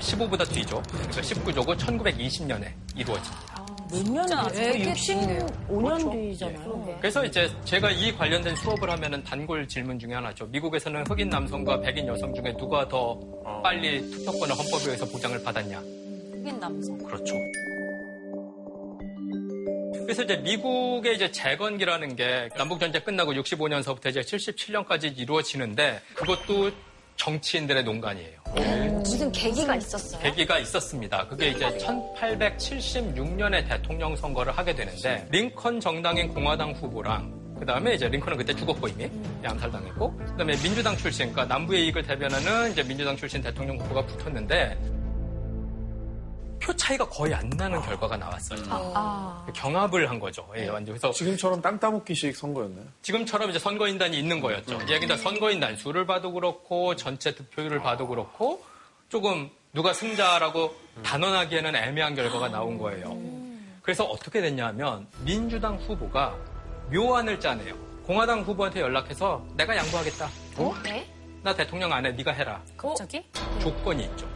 [0.00, 0.82] 15보다 뒤죠.
[0.90, 3.66] 그러니까 19조고 1920년에 이루어집니다.
[3.90, 5.20] 몇 년이 되게 됐어요?
[5.20, 5.46] 뒤네요.
[5.68, 6.98] 65년 뒤잖아요.
[7.00, 10.46] 그래서 이제 제가 이 관련된 수업을 하면은 단골 질문 중에 하나죠.
[10.46, 13.18] 미국에서는 흑인 남성과 백인 여성 중에 누가 더
[13.62, 15.78] 빨리 투표권을 헌법에 의해서 보장을 받았냐?
[15.78, 16.98] 흑인 남성.
[16.98, 17.34] 그렇죠.
[20.02, 26.70] 그래서 이제 미국의 이제 재건기라는 게 남북 전쟁 끝나고 65년서부터 이제 77년까지 이루어지는데 그것도
[27.16, 28.40] 정치인들의 농간이에요.
[28.98, 30.20] 무슨 계기가 있었어요?
[30.22, 31.26] 계기가 있었습니다.
[31.28, 38.36] 그게 이제 1876년에 대통령 선거를 하게 되는데 링컨 정당인 공화당 후보랑 그 다음에 이제 링컨은
[38.38, 39.10] 그때 죽었고 이미
[39.42, 44.95] 암살당했고 그 다음에 민주당 출신 그러니까 남부의 이익을 대변하는 이제 민주당 출신 대통령 후보가 붙었는데
[46.60, 48.62] 표 차이가 거의 안 나는 결과가 나왔어요.
[49.54, 50.48] 경합을 한 거죠.
[50.56, 52.86] 예, 완전 그래서 지금처럼 땅 따먹기식 선거였나요?
[53.02, 54.78] 지금처럼 이제 선거인단이 있는 거였죠.
[54.88, 58.64] 예, 근데 선거인단 수를 봐도 그렇고 전체 득표율을 봐도 그렇고
[59.08, 63.16] 조금 누가 승자라고 단언하기에는 애매한 결과가 나온 거예요.
[63.82, 66.34] 그래서 어떻게 됐냐면 민주당 후보가
[66.90, 67.74] 묘안을 짜네요.
[68.04, 70.28] 공화당 후보한테 연락해서 내가 양보하겠다.
[70.84, 71.12] 네?
[71.46, 72.10] 나 대통령 안 해.
[72.10, 72.60] 네가 해라.
[72.76, 73.24] 갑자기?
[73.60, 74.28] 조건이 있죠.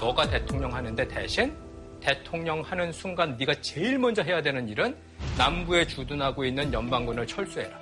[0.00, 1.52] 너가 대통령 하는데 대신
[2.00, 4.96] 대통령 하는 순간 네가 제일 먼저 해야 되는 일은
[5.36, 7.76] 남부에 주둔하고 있는 연방군을 철수해라.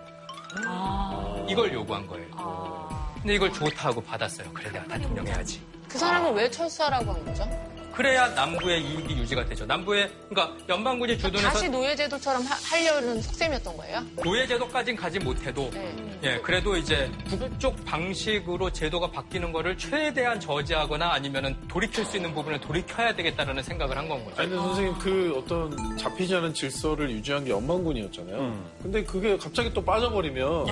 [1.46, 2.88] 이걸 요구한 거예요.
[3.16, 4.50] 근데 이걸 좋다 하고 받았어요.
[4.54, 5.60] 그래 내가 대통령 해야지.
[5.86, 7.71] 그 사람을 왜 철수하라고 한 거죠?
[7.94, 9.66] 그래야 남부의 이익이 유지가 되죠.
[9.66, 14.00] 남부의 그러니까 연방군이 주둔해서 다시 노예제도처럼 하, 하려는 속셈이었던 거예요?
[14.24, 16.18] 노예제도까진 가지 못해도 네.
[16.24, 22.60] 예 그래도 이제 북쪽 방식으로 제도가 바뀌는 거를 최대한 저지하거나 아니면은 돌이킬 수 있는 부분을
[22.60, 24.40] 돌이켜야 되겠다라는 생각을 한 건 거죠.
[24.42, 28.64] 아니, 근데 선생님, 그 어떤 잡히지 않은 질서를 유지한 게 연방군이었잖아요.
[28.82, 30.66] 근데 그게 갑자기 또 빠져버리면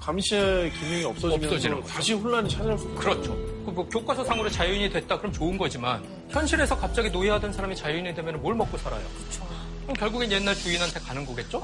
[0.00, 1.94] 감시의 기능이 없어지면 없어지는 또 거죠.
[1.94, 3.36] 다시 혼란이 찾아올 수 있는 그렇죠.
[3.64, 8.78] 그뭐 교과서상으로 자유인이 됐다 그럼 좋은 거지만 현실에서 갑자기 노예하던 사람이 자유인이 되면 뭘 먹고
[8.78, 9.02] 살아요?
[9.82, 11.60] 그럼 결국엔 옛날 주인한테 가는 거겠죠?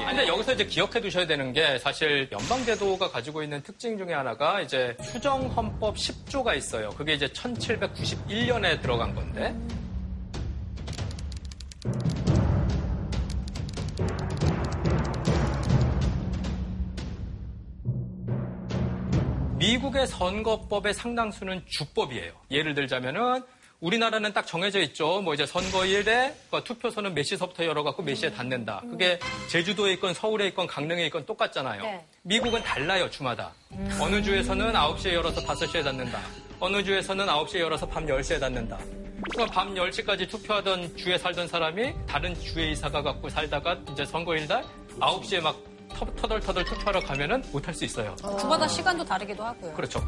[0.00, 0.04] 예.
[0.04, 4.96] 근데 여기서 이제 기억해 두셔야 되는 게 사실 연방제도가 가지고 있는 특징 중에 하나가 이제
[5.02, 6.90] 수정헌법 10조가 있어요.
[6.90, 9.54] 그게 이제 1791년에 들어간 건데
[19.60, 22.32] 미국의 선거법의 상당수는 주법이에요.
[22.50, 23.42] 예를 들자면은
[23.80, 25.20] 우리나라는 딱 정해져 있죠.
[25.20, 28.80] 뭐 이제 선거일에 그 투표소는 몇 시서부터 열어갖고 몇 시에 닫는다.
[28.90, 31.82] 그게 제주도에 있건 서울에 있건 강릉에 있건 똑같잖아요.
[31.82, 32.06] 네.
[32.22, 33.52] 미국은 달라요, 주마다.
[34.00, 36.20] 어느 주에서는 9시에 열어서 5시에 닫는다.
[36.58, 38.78] 어느 주에서는 9시에 열어서 밤 10시에 닫는다.
[39.30, 44.64] 그러니까 밤 10시까지 투표하던 주에 살던 사람이 다른 주에 이사가 갖고 살다가 이제 선거일 날
[44.98, 48.14] 9시에 막 터- 터덜터덜 투표하러 가면은 못할 수 있어요.
[48.38, 49.72] 주마다 시간도 다르기도 하고요.
[49.74, 50.00] 그렇죠.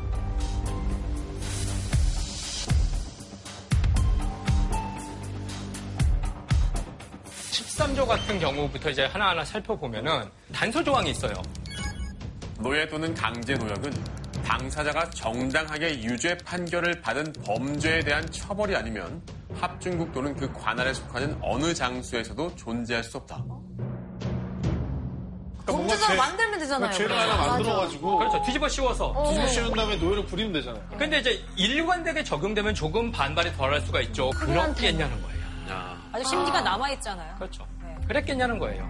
[7.50, 11.34] (13조) 같은 경우부터 이제 하나하나 살펴보면은 단서 조항이 있어요.
[12.58, 13.92] 노예 또는 강제 노역은
[14.44, 19.20] 당사자가 정당하게 유죄 판결을 받은 범죄에 대한 처벌이 아니면
[19.54, 23.44] 합중국 또는 그 관할에 속하는 어느 장소에서도 존재할 수 없다.
[25.64, 26.90] 그러니까 뭔가 범죄자를 죄- 만들면 되잖아요.
[26.92, 27.18] 그러니까 죄를.
[27.32, 28.42] 하나 만들어가지고 그렇죠.
[28.42, 29.24] 뒤집어 씌워서.
[29.28, 30.82] 뒤집어 씌운 다음에 노예를 부리면 되잖아요.
[30.98, 34.30] 근데 이제 일관되게 적용되면 조금 반발이 덜할 수가 있죠.
[34.30, 35.32] 그렇겠냐는 거예요.
[36.12, 37.34] 아직 심리가 남아있잖아요.
[37.36, 37.66] 그렇죠.
[38.06, 38.84] 그랬겠냐는 거예요.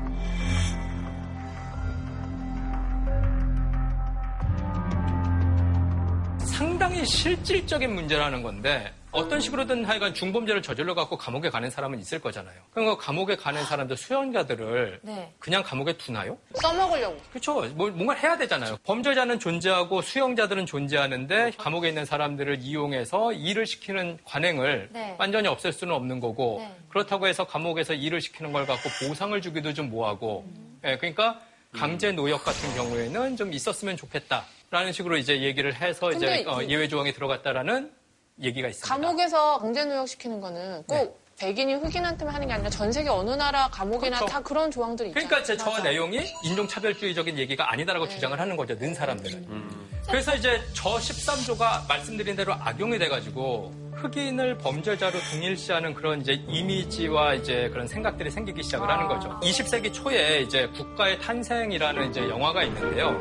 [6.39, 12.57] 상당히 실질적인 문제라는 건데 어떤 식으로든 하여간 중범죄를 저질러 갖고 감옥에 가는 사람은 있을 거잖아요.
[12.73, 15.33] 그러니까 감옥에 가는 사람들 수용자들을 네.
[15.39, 16.39] 그냥 감옥에 두나요?
[16.55, 17.19] 써먹으려고.
[17.31, 17.61] 그렇죠.
[17.75, 18.79] 뭐, 뭔가 해야 되잖아요.
[18.85, 25.15] 범죄자는 존재하고 수용자들은 존재하는데 감옥에 있는 사람들을 이용해서 일을 시키는 관행을 네.
[25.19, 26.75] 완전히 없앨 수는 없는 거고 네.
[26.89, 30.47] 그렇다고 해서 감옥에서 일을 시키는 걸 갖고 보상을 주기도 좀 뭐하고
[30.85, 31.39] 예, 그러니까
[31.75, 36.89] 강제 노역 같은 경우에는 좀 있었으면 좋겠다라는 식으로 이제 얘기를 해서 이제 어, 이- 예외
[36.89, 37.91] 조항이 들어갔다라는
[38.41, 38.89] 얘기가 있습니다.
[38.89, 41.23] 감옥에서 강제 노역 시키는 거는 꼭 네.
[41.39, 44.33] 백인이 흑인한테만 하는 게 아니라 전 세계 어느 나라 감옥이나 그렇죠.
[44.33, 45.29] 다 그런 조항들이 있잖아요.
[45.29, 45.83] 그러니까 제 저.
[45.83, 49.93] 내용이 인종차별주의적인 얘기가 아니다라고 주장을 하는 거죠, 는 사람들은.
[50.07, 57.69] 그래서 이제 저 13조가 말씀드린 대로 악용이 돼가지고 흑인을 범죄자로 동일시하는 그런 이제 이미지와 이제
[57.71, 59.39] 그런 생각들이 생기기 시작을 하는 거죠.
[59.41, 63.21] 20세기 초에 이제 국가의 탄생이라는 이제 영화가 있는데요.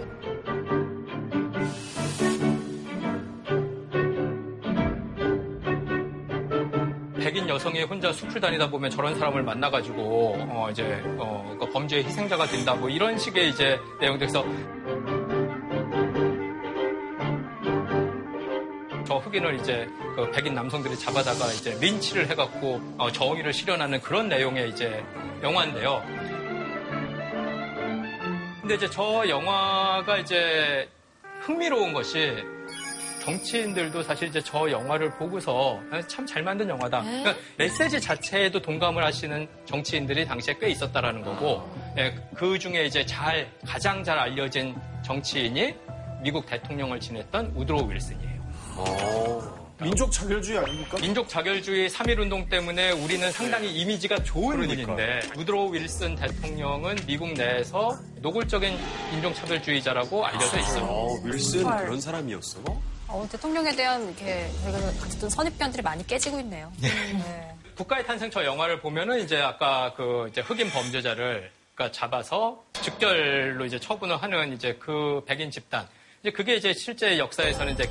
[7.31, 12.45] 백인 여성이 혼자 숲을 다니다 보면 저런 사람을 만나가지고 어 이제 어, 그 범죄의 희생자가
[12.45, 14.43] 된다 뭐 이런 식의 이제 내용들에서
[19.07, 24.69] 저 흑인을 이제 그 백인 남성들이 잡아다가 이제 린치를 해갖고 어, 정의를 실현하는 그런 내용의
[24.69, 25.01] 이제
[25.41, 26.03] 영화인데요.
[28.59, 30.89] 근데 이제 저 영화가 이제
[31.39, 32.43] 흥미로운 것이
[33.21, 37.01] 정치인들도 사실 이제 저 영화를 보고서 참 잘 만든 영화다.
[37.01, 41.61] 그러니까 메시지 자체에도 동감을 하시는 정치인들이 당시에 꽤 있었다라는 거고,
[41.97, 45.75] 예, 그 중에 이제 잘 가장 잘 알려진 정치인이
[46.23, 48.31] 미국 대통령을 지냈던 우드로 윌슨이에요.
[49.81, 50.97] 민족 자결주의 아닙니까?
[51.01, 57.97] 민족 자결주의 3.1 운동 때문에 우리는 상당히 이미지가 좋은 분인데 우드로 윌슨 대통령은 미국 내에서
[58.21, 58.77] 노골적인
[59.15, 60.83] 인종차별주의자라고 알려져 있어요.
[60.85, 62.61] 어, 윌슨 그런 사람이었어?
[63.11, 66.71] 어, 대통령에 대한 이렇게 저희가 가졌던 선입견들이 많이 깨지고 있네요.
[66.79, 67.55] 네.
[67.75, 73.79] 국가의 탄생 저 영화를 보면은 이제 아까 그 이제 흑인 범죄자를 그러니까 잡아서 즉결로 이제
[73.79, 75.87] 처분을 하는 이제 그 백인 집단.
[76.21, 77.83] 이제 그게 이제 실제 역사에서는 이제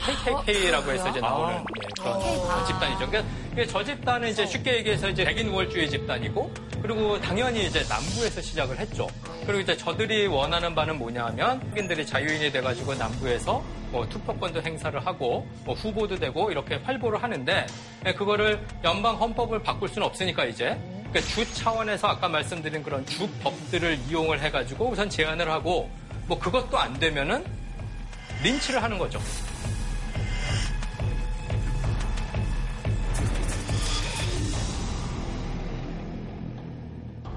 [0.47, 3.11] KKK라고 해서 이제 나오는 예, 그런 집단이죠.
[3.11, 3.27] 그러니까
[3.69, 9.09] 저 집단은 이제 쉽게 얘기해서 이제 백인 우월주의 집단이고 그리고 당연히 이제 남부에서 시작을 했죠.
[9.45, 15.75] 그리고 이제 저들이 원하는 바는 뭐냐면 흑인들이 자유인이 돼가지고 남부에서 뭐 투표권도 행사를 하고 뭐
[15.75, 17.67] 후보도 되고 이렇게 활보를 하는데
[18.07, 20.79] 예, 그거를 연방 헌법을 바꿀 수는 없으니까 이제
[21.11, 25.91] 그러니까 주 차원에서 아까 말씀드린 그런 주 법들을 이용을 해가지고 우선 제안을 하고
[26.29, 27.60] 뭐 그것도 안 되면은
[28.43, 29.21] 린치를 하는 거죠.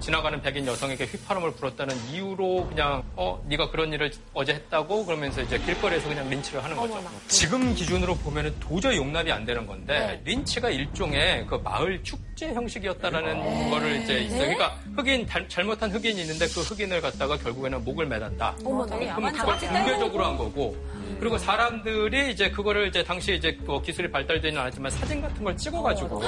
[0.04, 5.58] 지나가는 백인 여성에게 휘파람을 불었다는 이유로 그냥 어 네가 그런 일을 어제 했다고 그러면서 이제
[5.58, 7.02] 길거리에서 그냥 린치를 하는 거죠.
[7.30, 14.02] 지금 기준으로 보면은 도저히 용납이 안 되는 건데 린치가 일종의 그 마을 축제 형식이었다라는 거를
[14.02, 14.40] 이제 있어요.
[14.40, 18.58] 그러니까 흑인 잘- 잘못한 흑인이 있는데 그 흑인을 갖다가 결국에는 목을 매단다.
[18.66, 19.58] 어머, 되게 그럼 야만 그걸.
[19.58, 20.76] 공개적으로 한 거고.
[21.24, 26.22] 그리고 사람들이 이제 그거를 이제 당시 이제 뭐 기술이 발달되지는 않았지만 사진 같은 걸 찍어가지고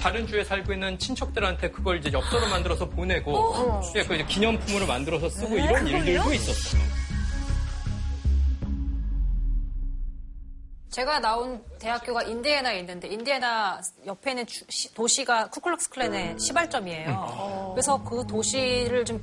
[0.00, 5.28] 다른 주에 살고 있는 친척들한테 그걸 이제 엽서로 만들어서 보내고 예, 그 이제 기념품으로 만들어서
[5.28, 6.82] 쓰고 이런 일들도 있었어요.
[10.88, 17.72] 제가 나온 대학교가 인디애나에 있는데 인디애나 옆에 있는 주- 시- 도시가 쿠클럭스 클랜의 시발점이에요.
[17.74, 19.22] 그래서 그 도시를 좀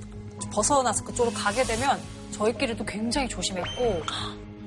[0.54, 2.00] 벗어나서 그쪽으로 가게 되면
[2.32, 4.04] 저희끼리도 굉장히 조심했고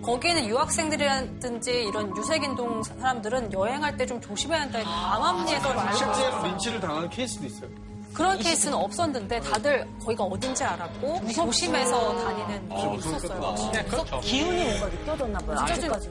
[0.03, 4.79] 거기에는 유학생들이라든지 이런 유색인종 사람들은 여행할 때 좀 조심해야 한다.
[5.15, 6.47] 암암리에서 알고 실제로 있었어요.
[6.47, 7.69] 린치를 당한 케이스도 있어요.
[8.15, 13.71] 그런 케이스는 없었는데 다들 거기가 어딘지 알았고 조심해서 다니는 분이 있었어요.
[13.73, 14.19] 네, 그렇죠.
[14.21, 15.59] 기운이 뭔가 느껴졌나 봐요.
[15.61, 16.11] 아직까지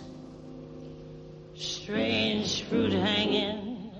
[1.91, 3.91] Strange fruit hanging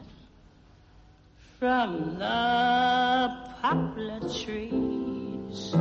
[1.60, 5.76] from the poplar trees.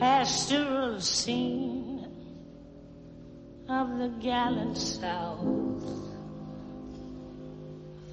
[0.00, 2.08] pastoral scene
[3.68, 5.38] of the gallant South.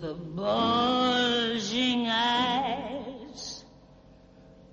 [0.01, 3.00] The bulging eyes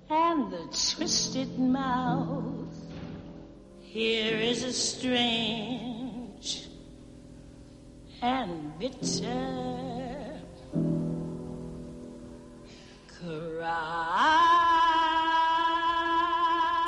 [0.09, 2.67] and the twisted mouth.
[3.81, 6.67] Here is a strange
[8.21, 10.39] and bitter
[13.07, 14.69] cry.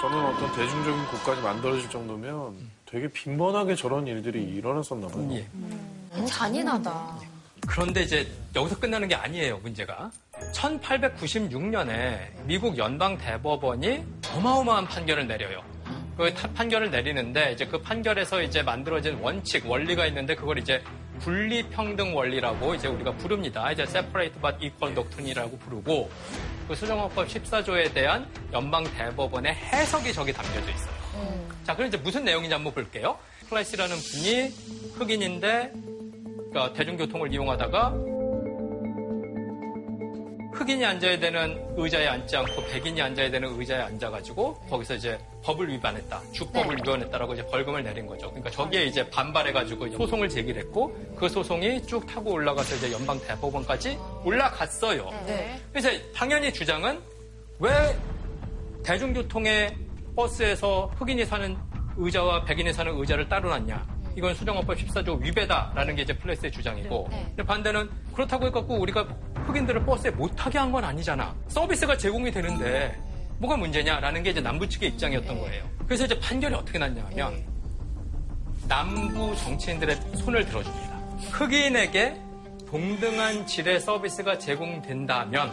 [0.02, 2.56] 저는 어떤 대중적인 곡까지 만들어질 정도면
[2.86, 5.30] 되게 빈번하게 저런 일들이 일어났었나 봐요.
[5.32, 5.48] 예.
[6.26, 7.20] 잔인하다.
[7.68, 10.12] 그런데 이제 여기서 끝나는 게 아니에요, 문제가.
[10.54, 14.04] 1896년에 미국 연방 대법원이
[14.36, 15.62] 어마어마한 판결을 내려요.
[16.18, 20.84] 그 타- 판결을 내리는데 이제 그 판결에서 이제 만들어진 원칙, 원리가 있는데 그걸 이제
[21.20, 23.72] 분리평등 원리라고 이제 우리가 부릅니다.
[23.72, 26.10] 이제 separate but equal doctrine이라고 부르고
[26.68, 30.94] 그 수정헌법 14조에 대한 연방 대법원의 해석이 저기 담겨져 있어요.
[31.64, 33.18] 자, 그럼 이제 무슨 내용인지 한번 볼게요.
[33.50, 34.52] 클래시라는 분이
[34.98, 35.72] 흑인인데
[36.52, 37.94] 그러니까 대중교통을 이용하다가
[40.54, 46.22] 흑인이 앉아야 되는 의자에 앉지 않고 백인이 앉아야 되는 의자에 앉아가지고 거기서 이제 법을 위반했다,
[46.32, 48.28] 주법을 위반했다라고 이제 벌금을 내린 거죠.
[48.28, 55.10] 그러니까 저기에 이제 반발해가지고 소송을 제기했고 그 소송이 쭉 타고 올라가서 이제 연방 대법원까지 올라갔어요.
[55.72, 57.02] 그래서 당연히 주장은
[57.60, 57.72] 왜
[58.84, 59.76] 대중교통의
[60.16, 61.58] 버스에서 흑인이 사는
[61.98, 64.01] 의자와 백인이 사는 의자를 따로 놨냐?
[64.16, 69.04] 이건 수정헌법 14조 위배다라는 게 이제 플레스의 주장이고 근데 반대는 그렇다고 해갖고 우리가
[69.46, 71.36] 흑인들을 버스에 못 타게 한 건 아니잖아.
[71.50, 72.98] 서비스가 제공이 되는데
[73.40, 75.68] 뭐가 문제냐라는 게 이제 남부 측의 입장이었던 거예요.
[75.86, 77.44] 그래서 이제 판결이 어떻게 났냐면
[78.68, 80.96] 남부 정치인들의 손을 들어줍니다.
[81.32, 82.16] 흑인에게
[82.70, 85.52] 동등한 질의 서비스가 제공된다면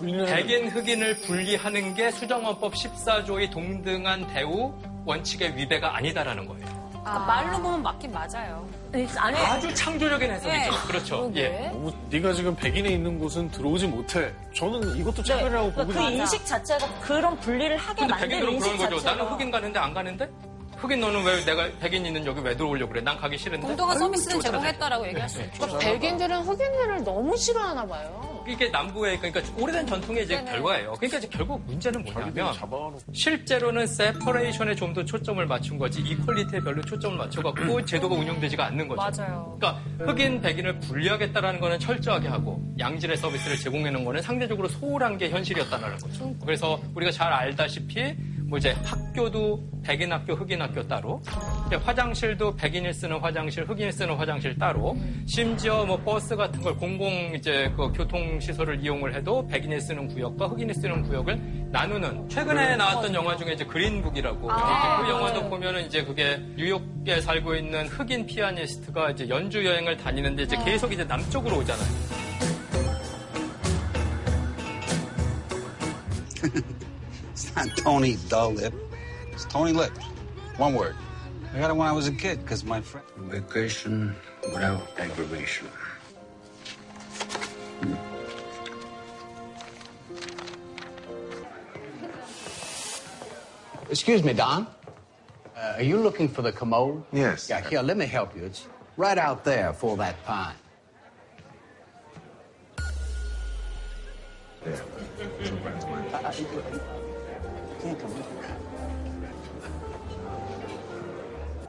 [0.00, 4.74] 백인 흑인을 분리하는 게 수정헌법 14조의 동등한 대우
[5.06, 6.87] 원칙의 위배가 아니다라는 거예요.
[7.08, 8.68] 그러니까 말로 보면 맞긴 맞아요.
[9.16, 10.70] 아니, 아주 창조적인 해석이죠.
[10.70, 10.70] 네.
[10.86, 11.32] 그렇죠.
[11.36, 11.68] 예.
[11.72, 14.32] 너무 네가 지금 백인에 있는 곳은 들어오지 못해.
[14.54, 18.66] 저는 이것도 차별이라고 그러니까 보고 그 인식 자체가 그런 분리를 하게 근데 만든 백인들은 인식
[18.66, 18.96] 그런 거죠.
[18.96, 20.30] 자체가 나는 흑인 가는데 안 가는데?
[20.78, 23.00] 흑인 너는 왜 내가 백인 있는 여기 왜 들어오려고 그래?
[23.00, 23.66] 난 가기 싫은데?
[23.66, 24.40] 아유, 서비스는.
[24.40, 25.44] 제공했다라고 얘기할 수 네.
[25.46, 25.58] 있죠.
[25.66, 28.44] 그러니까 백인들은 흑인들을 너무 싫어하나 봐요.
[28.48, 30.52] 이게 남부의 그러니까 오래된 전통의 이제 네네.
[30.52, 30.94] 결과예요.
[30.94, 32.54] 그러니까 이제 결국 문제는 뭐냐면
[33.12, 38.96] 실제로는 세퍼레이션에 좀 더 초점을 맞춘 거지 이퀄리티에 별로 초점을 맞춰갖고 제도가 운영되지가 않는 거죠.
[39.22, 39.58] 맞아요.
[39.60, 45.98] 그러니까 흑인 백인을 분리하겠다라는 거는 철저하게 하고 양질의 서비스를 제공해놓은 거는 상대적으로 소홀한 게 현실이었다는
[45.98, 46.34] 거죠.
[46.42, 48.16] 그래서 우리가 잘 알다시피
[48.48, 51.20] 뭐 이제 학교도 백인 학교, 흑인 학교 따로,
[51.84, 54.96] 화장실도 백인이 쓰는 화장실, 흑인이 쓰는 화장실 따로,
[55.26, 60.46] 심지어 뭐 버스 같은 걸 공공 이제 그 교통 시설을 이용을 해도 백인이 쓰는 구역과
[60.46, 64.40] 흑인이 쓰는 구역을 나누는 최근에 나왔던 영화 중에 이제 그린북이라고.
[64.40, 64.54] 그
[65.10, 70.90] 영화도 보면은 이제 그게 뉴욕에 살고 있는 흑인 피아니스트가 이제 연주 여행을 다니는데 이제 계속
[70.90, 71.88] 이제 남쪽으로 오잖아요.
[77.66, 78.72] not Tony Dullip.
[79.32, 79.92] It's Tony Lip.
[80.56, 80.96] One word.
[81.54, 83.06] I got it when I was a kid because my friend.
[83.16, 84.14] Vacation
[84.52, 85.66] without aggravation.
[87.80, 87.94] Hmm.
[93.90, 94.66] Excuse me, Don.
[95.56, 97.02] Uh, are you looking for the commode?
[97.12, 97.48] Yes.
[97.48, 98.44] Yeah, here, let me help you.
[98.44, 100.54] It's right out there for that pine.
[104.64, 104.82] There.
[106.12, 107.07] Uh, uh,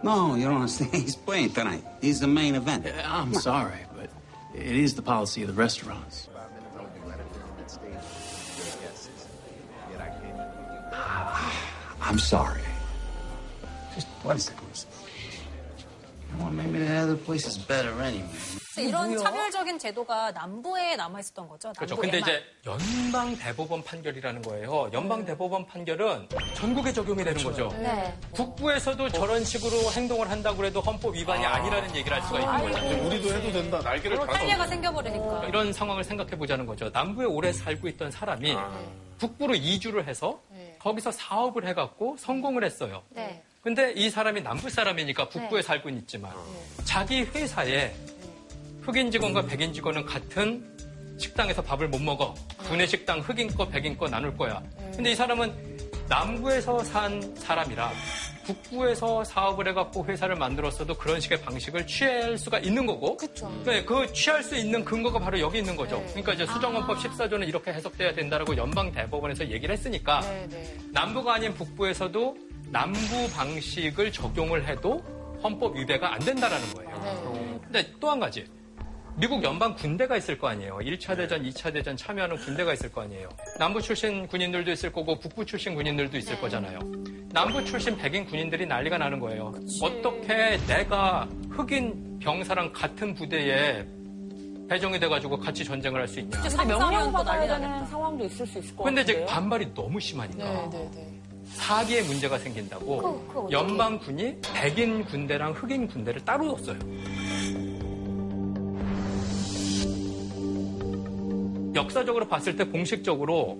[0.01, 0.93] no, you don't understand.
[1.03, 1.83] He's playing tonight.
[2.01, 2.85] He's the main event.
[2.85, 4.09] Uh, I'm sorry, but
[4.55, 6.29] it is the policy of the restaurants.
[12.01, 12.61] I'm sorry.
[13.93, 14.59] Just one second.
[16.39, 18.29] Well, maybe the other place is better anyway.
[18.79, 21.73] 그래서 이런 차별적인 제도가 남부에 남아 있었던 거죠.
[21.73, 21.95] 그렇죠.
[21.95, 24.89] 근데 이제 연방 대법원 판결이라는 거예요.
[24.93, 27.69] 연방 대법원 판결은 전국에 적용이 되는 거죠.
[27.79, 28.13] 네.
[28.33, 33.07] 북부에서도 저런 식으로 행동을 한다고 해도 헌법 위반이 아 니라는 얘기를 할 수가 있는 거죠.
[33.07, 33.79] 우리도 해도 된다.
[33.81, 34.33] 날개를 달아.
[34.33, 35.45] 탄례가 생겨버리니까.
[35.45, 36.89] 이런 상황을 생각해 보자는 거죠.
[36.89, 38.55] 남부에 오래 살고 있던 사람이
[39.17, 40.41] 북부로 이주를 해서
[40.79, 43.03] 거기서 사업을 해갖고 성공을 했어요.
[43.09, 43.43] 네.
[43.61, 46.31] 근데 이 사람이 남부 사람이니까 북부에 살고 있지만
[46.85, 47.93] 자기 회사에
[48.89, 50.65] 흑인 직원과 백인 직원은 같은
[51.19, 52.33] 식당에서 밥을 못 먹어.
[52.67, 54.63] 구내 식당 흑인 거 백인 거 나눌 거야.
[54.95, 55.53] 근데 이 사람은
[56.09, 57.91] 남부에서 산 사람이라
[58.45, 63.15] 북부에서 사업을 해갖고 회사를 만들었어도 그런 식의 방식을 취할 수가 있는 거고.
[63.63, 66.03] 네, 그 취할 수 있는 근거가 바로 여기 있는 거죠.
[66.07, 70.21] 그러니까 이제 수정헌법 14조는 이렇게 해석돼야 된다라고 연방 대법원에서 얘기를 했으니까
[70.91, 72.37] 남부가 아닌 북부에서도
[72.71, 75.03] 남부 방식을 적용을 해도
[75.43, 77.59] 헌법 위배가 안 된다라는 거예요.
[77.65, 78.43] 근데 또 한 가지.
[79.19, 80.77] 미국 연방 군대가 있을 거 아니에요.
[80.77, 83.27] 1차 대전, 2차 대전 참여하는 군대가 있을 거 아니에요.
[83.57, 86.79] 남부 출신 군인들도 있을 거고 북부 출신 군인들도 있을 거잖아요.
[87.33, 89.53] 남부 출신 백인 군인들이 난리가 나는 거예요.
[89.81, 93.85] 어떻게 내가 흑인 병사랑 같은 부대에
[94.69, 96.39] 배정이 돼가지고 같이 전쟁을 할 수 있냐.
[96.41, 99.25] 근데 명령 받아야 되는 상황도 있을 수 있을 것 근데 이제.
[99.25, 101.19] 반발이 너무 심하니까 네, 네, 네.
[101.55, 103.51] 사기의 문제가 생긴다고 어떡해?
[103.51, 106.77] 연방군이 백인 군대랑 흑인 군대를 따로 뒀어요.
[111.75, 113.59] 역사적으로 봤을 때 공식적으로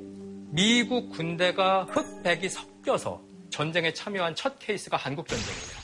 [0.51, 5.79] 미국 군대가 흑백이 섞여서 전쟁에 참여한 첫 케이스가 한국 전쟁이에요.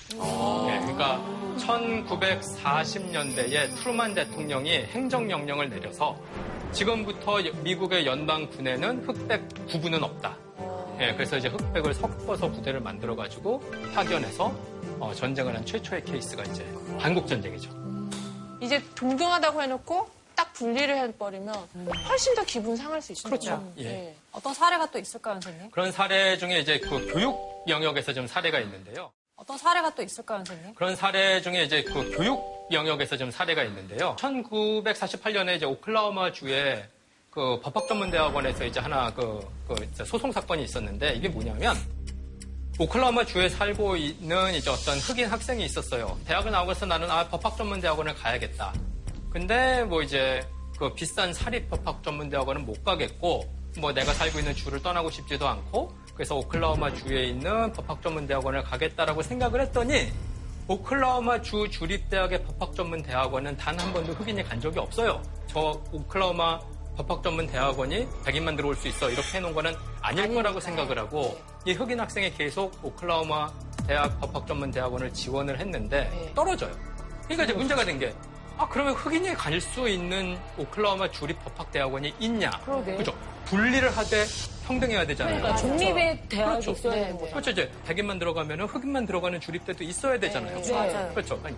[0.67, 1.23] 네, 그러니까
[1.57, 6.15] 1940년대에 트루만 대통령이 행정명령을 내려서
[6.71, 10.37] 지금부터 미국의 연방 군에는 흑백 구분은 없다.
[10.99, 13.61] 예, 그래서 이제 흑백을 섞어서 부대를 만들어가지고
[13.93, 14.57] 파견해서
[14.99, 16.65] 어, 전쟁을 한 최초의 케이스가 이제
[16.97, 17.69] 한국 전쟁이죠.
[18.61, 21.55] 이제 동등하다고 해놓고 딱 분리를 해버리면
[22.07, 23.29] 훨씬 더 기분 상할 수 있죠.
[23.29, 23.73] 그렇죠.
[23.77, 23.83] 예.
[23.83, 24.15] 네.
[24.31, 25.71] 어떤 사례가 또 있을까요, 선생님?
[25.71, 29.11] 그런 사례 중에 이제 그 교육 영역에서 좀 사례가 있는데요.
[29.35, 30.75] 어떤 사례가 또 있을까요, 선생님?
[30.75, 34.15] 그런 사례 중에 이제 그 교육 영역에서 좀 사례가 있는데요.
[34.17, 36.87] 1948년에 이제 오클라호마 주에
[37.29, 41.75] 그 법학전문대학원에서 이제 하나 그, 그 소송 사건이 있었는데 이게 뭐냐면
[42.79, 46.17] 오클라호마 주에 살고 있는 이제 어떤 흑인 학생이 있었어요.
[46.25, 48.73] 대학을 나오고서 나는 아 법학전문대학원을 가야겠다.
[49.35, 50.41] 근데 뭐 이제
[50.79, 53.43] 그 비싼 사립 법학 전문대학원은 못 가겠고
[53.79, 59.21] 뭐 내가 살고 있는 주를 떠나고 싶지도 않고 그래서 오클라호마 주에 있는 법학 전문대학원을 가겠다라고
[59.21, 60.09] 생각을 했더니
[60.69, 65.21] 오클라호마 주 주립대학의 법학 전문대학원은 단 한 번도 흑인이 간 적이 없어요.
[65.47, 66.57] 저 오클라호마
[66.95, 71.73] 법학 전문 대학원이 백인만 들어올 수 있어 이렇게 해놓은 거는 아닐 거라고 생각을 하고 이
[71.73, 73.51] 흑인 학생이 계속 오클라호마
[73.85, 76.71] 대학 법학 전문 대학원을 지원을 했는데 떨어져요.
[77.25, 78.13] 그러니까 이제 문제가 된 게
[78.57, 82.51] 아, 그러면 흑인이 갈 수 있는 오클라호마 주립 법학대학원이 있냐?
[82.65, 82.95] 그러게.
[82.95, 83.13] 그죠?
[83.45, 84.25] 분리를 하되
[84.67, 85.37] 평등해야 되잖아요.
[85.37, 86.71] 그러니까 종립의 대학이 그렇죠.
[86.71, 87.31] 있어야 네, 되는 거죠.
[87.31, 87.51] 그렇죠.
[87.51, 90.59] 이제 백인만 들어가면 흑인만 들어가는 주립대도 있어야 되잖아요.
[90.61, 91.09] 네, 맞아요.
[91.13, 91.39] 그렇죠.
[91.43, 91.55] 아니,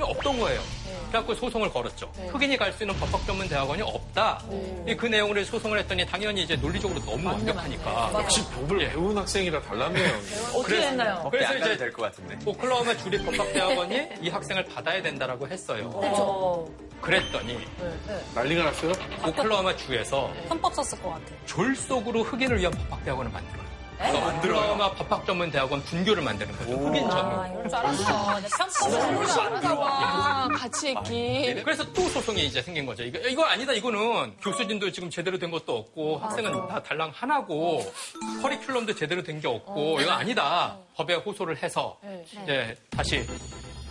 [0.00, 0.60] 없던 거예요.
[1.08, 2.10] 그래갖고 소송을 걸었죠.
[2.32, 4.42] 흑인이 갈 수 있는 법학전문 대학원이 없다.
[4.88, 8.10] 이그 내용을 소송을 했더니 당연히 이제 논리적으로 너무 완벽하니까.
[8.14, 10.08] 역시 법을 배운 학생이라 달랐네요.
[10.56, 11.28] 어떻게 됐나요?
[11.30, 12.36] 그래서 이제 될 것 같은데.
[12.44, 15.90] 오클라호마 주립 법학대학원이 이 학생을 받아야 된다라고 했어요.
[15.94, 16.66] 어.
[17.00, 17.58] 그랬더니
[18.34, 18.92] 난리가 났어요?
[19.26, 21.26] 오클라호마 주에서 헌법 썼을 것 같아.
[21.46, 23.66] 졸속으로 흑인을 위한 법학대학원을 만들어요.
[23.98, 26.70] 그래서 오클라호마 법학전문대학원 분교를 만드는 거죠.
[26.72, 27.38] 흑인 전문.
[27.38, 28.40] 아, 이럴 줄 알았어.
[28.40, 30.48] 내 편법 너무 많은가 봐.
[30.54, 31.10] 같이 있기.
[31.54, 33.04] 네, 그래서 또 소송이 이제 생긴 거죠.
[33.04, 33.72] 이거, 이거 아니다.
[33.72, 37.90] 이거는 교수진도 지금 제대로 된 것도 없고 학생은 다 달랑 하나고
[38.42, 40.76] 커리큘럼도 제대로 된 게 없고 이거 아니다.
[40.94, 41.98] 법에 호소를 해서
[42.42, 43.26] 이제 다시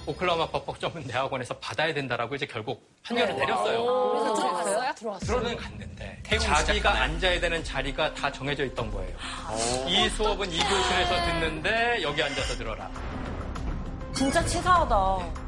[0.08, 4.12] 오클라호마 법학 전문 대학원에서 받아야 된다라고 이제 결국 판결을 내렸어요.
[4.12, 5.18] 그래서 들어갔어요?
[5.20, 9.16] 들어는 갔는데 자기가 앉아야 되는 자리가 다 정해져 있던 거예요.
[9.88, 12.90] 이 수업은 이 교실에서 듣는데 여기 앉아서 들어라.
[14.14, 15.45] 진짜 치사하다.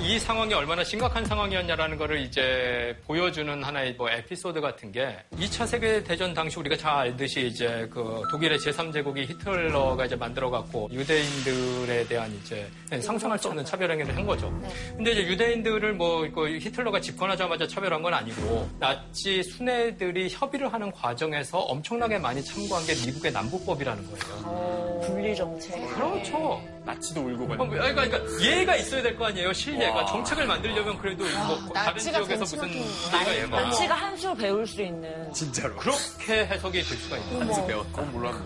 [0.00, 6.02] 이 상황이 얼마나 심각한 상황이었냐라는 거를 이제 보여주는 하나의 뭐 에피소드 같은 게 2차 세계
[6.04, 12.32] 대전 당시 우리가 잘 알듯이 이제 그 독일의 제3제국이 히틀러가 이제 만들어 갖고 유대인들에 대한
[12.40, 12.68] 이제
[13.00, 14.50] 상상할 수 없는 차별 행위를 한 거죠.
[14.96, 21.58] 근데 이제 유대인들을 뭐 이거 히틀러가 집권하자마자 차별한 건 아니고 나치 순회들이 협의를 하는 과정에서
[21.58, 25.00] 엄청나게 많이 참고한 게 미국의 남부법이라는 거예요.
[25.00, 25.74] 분리 정책.
[25.94, 26.62] 그렇죠.
[26.88, 29.52] 나치도 울고 어, 그러니까, 그러니까 예가 있어야 될 거 아니에요.
[29.52, 30.06] 실예가 와.
[30.06, 32.68] 정책을 만들려면 그래도 뭐 다른 나치가 지역에서 무슨.
[32.74, 33.60] 예가 있나.
[33.62, 35.32] 나치가 한수 배울 수 있는.
[35.32, 35.76] 진짜로.
[35.76, 37.66] 그렇게 해석이 될 수가 있는 거죠.
[37.92, 38.38] 그건 몰랐네.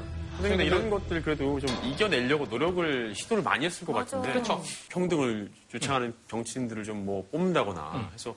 [0.51, 4.63] 근데 이런 것들 그래도 좀 이겨내려고 노력을 시도를 많이 했을 것 같은데 그렇죠.
[4.91, 8.35] 평등을 주창하는 정치인들을 좀 뭐 뽑는다거나 해서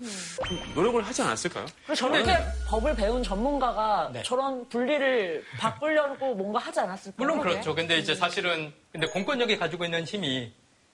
[0.48, 1.66] 좀 노력을 하지 않았을까요?
[1.86, 2.36] 그리고 저렇게
[2.68, 4.24] 법을 배운 전문가가 네.
[4.24, 7.28] 저런 분리를 바꾸려고 뭔가 하지 않았을까요?
[7.28, 7.76] 물론 그렇죠.
[7.76, 10.52] 근데 이제 사실은 근데 공권력이 가지고 있는 힘이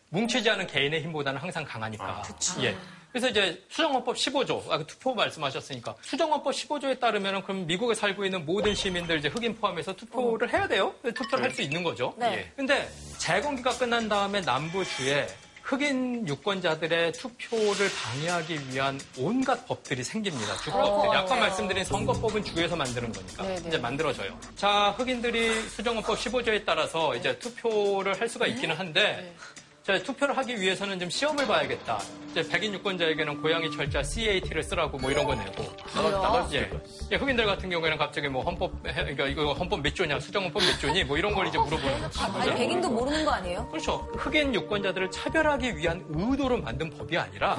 [0.10, 2.24] 뭉치지 않은 개인의 힘보다는 항상 강하니까.
[2.62, 2.76] 예.
[3.12, 8.74] 그래서 이제 수정헌법 15조, 아까 투표 말씀하셨으니까 수정헌법 15조에 따르면 그럼 미국에 살고 있는 모든
[8.74, 10.94] 시민들 이제 흑인 포함해서 투표를 해야 돼요.
[11.04, 12.14] 투표를 할수 있는 거죠.
[12.18, 12.34] 네.
[12.34, 12.52] 예.
[12.56, 15.28] 근데 재건기가 끝난 다음에 남부주에
[15.64, 20.58] 흑인 유권자들의 투표를 방해하기 위한 온갖 법들이 생깁니다.
[20.58, 21.10] 주법들.
[21.10, 21.42] 어, 아까 네.
[21.42, 23.68] 말씀드린 선거법은 주에서 만드는 거니까 네, 네.
[23.68, 24.38] 이제 만들어져요.
[24.56, 29.61] 자, 흑인들이 수정헌법 15조에 따라서 이제 투표를 할 수가 있기는 한데 자,
[30.00, 32.00] 투표를 하기 위해서는 좀 시험을 봐야겠다.
[32.32, 35.64] 이제 백인 유권자에게는 고양이 철자 CAT를 쓰라고 뭐 이런 거 내고.
[35.94, 36.70] 나갈, 나갈 수 예.
[37.12, 40.80] 예, 흑인들 같은 경우에는 갑자기 뭐 헌법, 해- 그러니까 이거 헌법 몇 조냐, 수정헌법 몇
[40.80, 42.24] 조니, 뭐 이런 걸 이제 물어보는 거죠.
[42.40, 43.68] 아니, 백인도 모르는 거 아니에요?
[43.70, 44.08] 그렇죠.
[44.18, 47.58] 흑인 유권자들을 차별하기 위한 의도로 만든 법이 아니라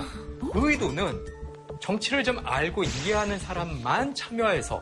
[0.55, 1.43] 의도는
[1.81, 4.81] 정치를 좀 알고 이해하는 사람만 참여해서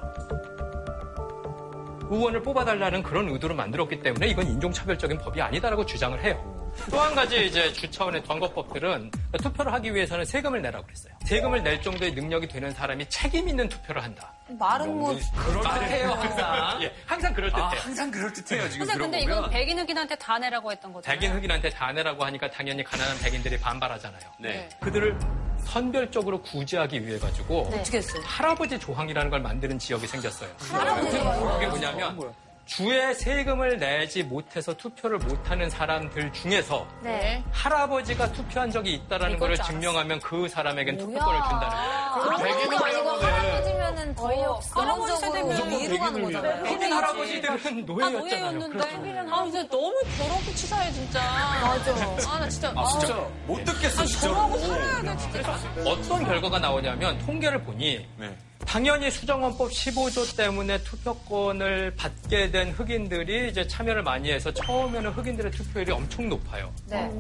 [2.11, 6.57] 의원을 뽑아달라는 그런 의도로 만들었기 때문에 이건 인종차별적인 법이 아니다라고 주장을 해요.
[6.91, 9.11] 또 한 가지 이제 주 차원의 선거법들은
[9.43, 11.15] 투표를 하기 위해서는 세금을 내라고 그랬어요.
[11.25, 14.33] 세금을 낼 정도의 능력이 되는 사람이 책임 있는 투표를 한다.
[14.49, 15.17] 말은 뭐.
[15.37, 16.83] 그럴듯해요, 항상.
[16.83, 17.81] 예, 항상 그럴듯해요.
[17.81, 21.19] 항상 그럴듯해요, 지금 선생님, 근데 이건 백인 흑인한테 다 내라고 했던 거잖아요.
[21.19, 24.23] 백인 흑인한테 다 내라고 하니까 당연히 가난한 백인들이 반발하잖아요.
[24.39, 24.69] 네.
[24.81, 25.19] 그들을
[25.65, 27.81] 선별적으로 구제하기 위해 가지고 네.
[27.81, 28.23] 어떻게 했어요?
[28.25, 30.51] 할아버지 조항이라는 걸 만드는 지역이 생겼어요.
[30.71, 31.53] 할아버지 조항이요?
[31.55, 32.33] 그게 뭐냐면
[32.67, 37.43] 주에 세금을 내지 못해서 투표를 못하는 사람들 중에서 네.
[37.51, 40.97] 할아버지가 투표한 적이 있다라는 걸줄 증명하면 그 사람에겐.
[40.99, 42.23] 투표권을 준다는 거예요.
[42.23, 46.63] 그럼 백인도 아니고 할아버지면은 거의 할아버지 근원적으로 세대면 위로 가는 거잖아요.
[46.65, 48.53] 백인 할아버지들은 아, 노예였잖아요.
[48.53, 49.31] 노예였는데.
[49.31, 51.21] 아, 이제 너무 더럽고 치사해, 진짜.
[51.63, 52.31] 맞아.
[52.31, 52.73] 아, 나 진짜.
[52.75, 54.35] 아, 진짜 못 듣겠어, 진짜로.
[54.35, 55.59] 저하고 살아야 돼, 진짜.
[55.87, 58.37] 어떤 결과가 나오냐면 통계를 보니 네.
[58.67, 65.93] 당연히 수정헌법 15조 때문에 투표권을 받게 된 흑인들이 이제 참여를 많이 해서 처음에는 흑인들의 투표율이
[65.93, 66.73] 엄청 높아요.
[66.87, 67.11] 네.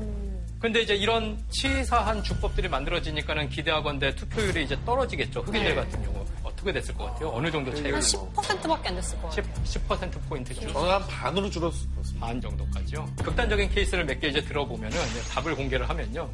[0.60, 5.40] 근데 이제 이런 치사한 주법들이 만들어지니까는 기대하건대 투표율이 이제 떨어지겠죠.
[5.40, 6.20] 흑인들 같은 경우.
[6.61, 7.30] 어떻게 됐을 것 같아요?
[7.30, 9.30] 어느 정도 차이가 한 10%밖에 안 됐을 거예요.
[9.64, 12.26] 10, 10%포인트 줄 저는 한 반으로 줄었을 것 같습니다.
[12.26, 13.08] 반 정도까지요.
[13.24, 16.30] 극단적인 케이스를 몇 개 이제 들어보면은 이제 답을 공개를 하면요.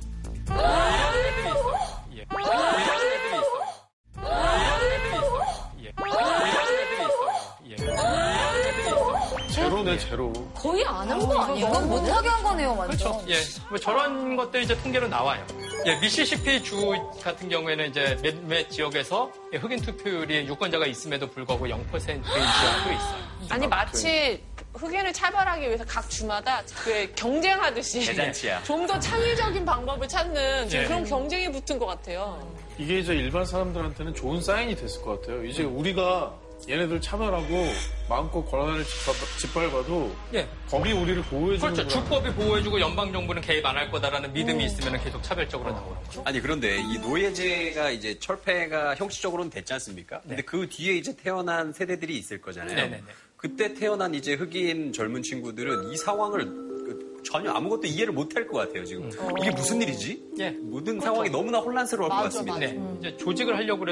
[0.49, 0.61] 이런
[1.27, 1.79] 애들이 있어요.
[2.12, 2.16] 예.
[2.16, 3.62] 이런 애들이 있어요.
[4.18, 5.45] 이런 애들이 있어요.
[5.79, 5.83] 예.
[5.83, 6.56] 이런 애들이 있어요.
[9.77, 10.33] 제로네, 제로.
[10.55, 11.66] 거의 안 한 거 아니에요?
[11.68, 12.97] 이건 못하게 한 거네요, 완전.
[13.12, 13.24] 그렇죠.
[13.29, 13.35] 예.
[13.68, 15.45] 뭐 저런 것들이 이제 통계로 나와요.
[15.85, 22.16] 예, 미시시피 주 같은 경우에는 이제 몇몇 지역에서 예, 흑인 투표율이 유권자가 있음에도 불구하고 0%의
[22.16, 23.27] 이하도 있어요.
[23.51, 24.43] 아니, 마치
[24.74, 28.62] 흑인을 차별하기 위해서 각 주마다 그 경쟁하듯이 대잔치야.
[28.64, 30.87] 좀 더 창의적인 방법을 찾는 좀 네.
[30.87, 32.41] 그런 경쟁이 붙은 것 같아요.
[32.79, 35.45] 이게 이제 일반 사람들한테는 좋은 사인이 됐을 것 같아요.
[35.45, 36.33] 이제 우리가
[36.69, 37.67] 얘네들 차별하고
[38.09, 40.49] 마음껏 권한을 짓밟- 짓밟아도 예.
[40.69, 41.89] 법이 우리를 보호해주는 그렇죠.
[41.89, 46.23] 주법이 보호해주고 연방 정부는 개입 안 할 거다라는 믿음이 있으면 계속 차별적으로 나오는 거죠.
[46.25, 50.21] 아니 그런데 이 노예제가 이제 철폐가 형식적으로는 됐지 않습니까?
[50.27, 52.75] 근데 그 뒤에 이제 태어난 세대들이 있을 거잖아요.
[52.75, 53.03] 네네네.
[53.37, 58.85] 그때 태어난 이제 흑인 젊은 친구들은 이 상황을 그 전혀 아무것도 이해를 못할 것 같아요
[58.85, 59.11] 지금.
[59.41, 60.23] 이게 무슨 일이지?
[60.39, 60.51] 예.
[60.51, 62.59] 모든 상황이 너무나 혼란스러울 것 같습니다.
[62.59, 62.81] 네.
[62.99, 63.85] 이제 조직을 하려고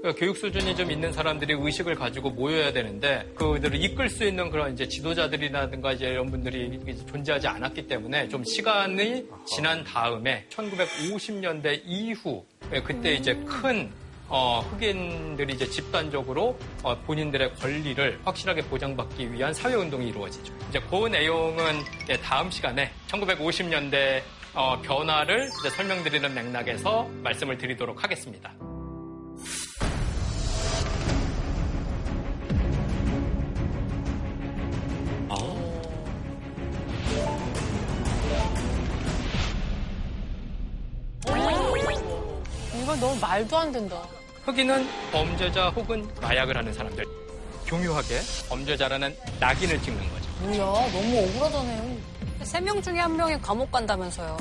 [0.00, 4.72] 그래도 교육 수준이 좀 있는 사람들이 의식을 가지고 모여야 되는데 그들을 이끌 수 있는 그런
[4.72, 12.80] 이제 지도자들이라든가 이제 이런 분들이 존재하지 않았기 때문에 좀 시간이 지난 다음에 1950년대 이후 예,
[12.80, 13.90] 그때 이제 큰
[14.28, 20.52] 어, 흑인들이 이제 집단적으로 어, 본인들의 권리를 확실하게 보장받기 위한 사회운동이 이루어지죠.
[20.68, 21.80] 이제 그 내용은
[22.10, 24.22] 예, 다음 시간에 1950년대
[24.54, 28.52] 어, 변화를 설명드리는 맥락에서 말씀을 드리도록 하겠습니다.
[43.00, 44.02] 너무 말도 안 된다.
[44.44, 47.04] 흑인은 범죄자 혹은 마약을 하는 사람들.
[47.66, 50.30] 교묘하게 범죄자라는 낙인을 찍는 거죠.
[50.40, 50.56] 뭐야,
[50.92, 51.96] 너무 억울하잖아요.
[52.42, 54.36] 세 명 중에 한 명이 감옥 간다면서요.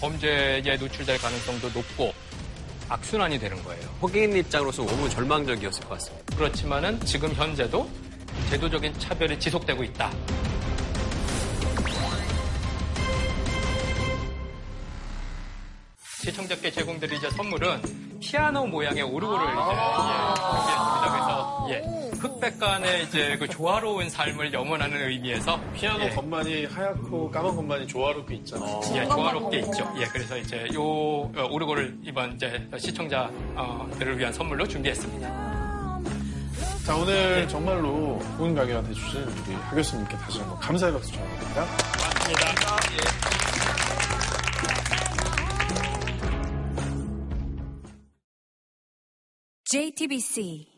[0.00, 2.12] 범죄에 노출될 가능성도 높고
[2.88, 3.82] 악순환이 되는 거예요.
[4.00, 6.36] 흑인 입장으로서 너무 절망적이었을 것 같습니다.
[6.36, 7.88] 그렇지만은 지금 현재도
[8.50, 10.10] 제도적인 차별이 지속되고 있다.
[16.22, 21.10] 시청자께 제공드리자 선물은 피아노 모양의 오르골을 이제 예, 준비했습니다.
[21.12, 27.86] 그래서 예, 흑백간의 이제 그 조화로운 삶을 염원하는 의미에서 피아노 예, 건반이 하얗고 까만 건반이
[27.86, 28.80] 조화롭게 있잖아요.
[28.96, 29.94] 예, 조화롭게 있죠.
[29.98, 35.28] 예, 그래서 이제 요 어, 오르골을 이번 이제 시청자들을 위한 선물로 준비했습니다.
[36.84, 41.66] 자, 오늘 정말로 좋은 강연 해주신 우리 하 교수님께 다시 한번 감사의 박수 전해드립니다.
[49.70, 50.77] JTBC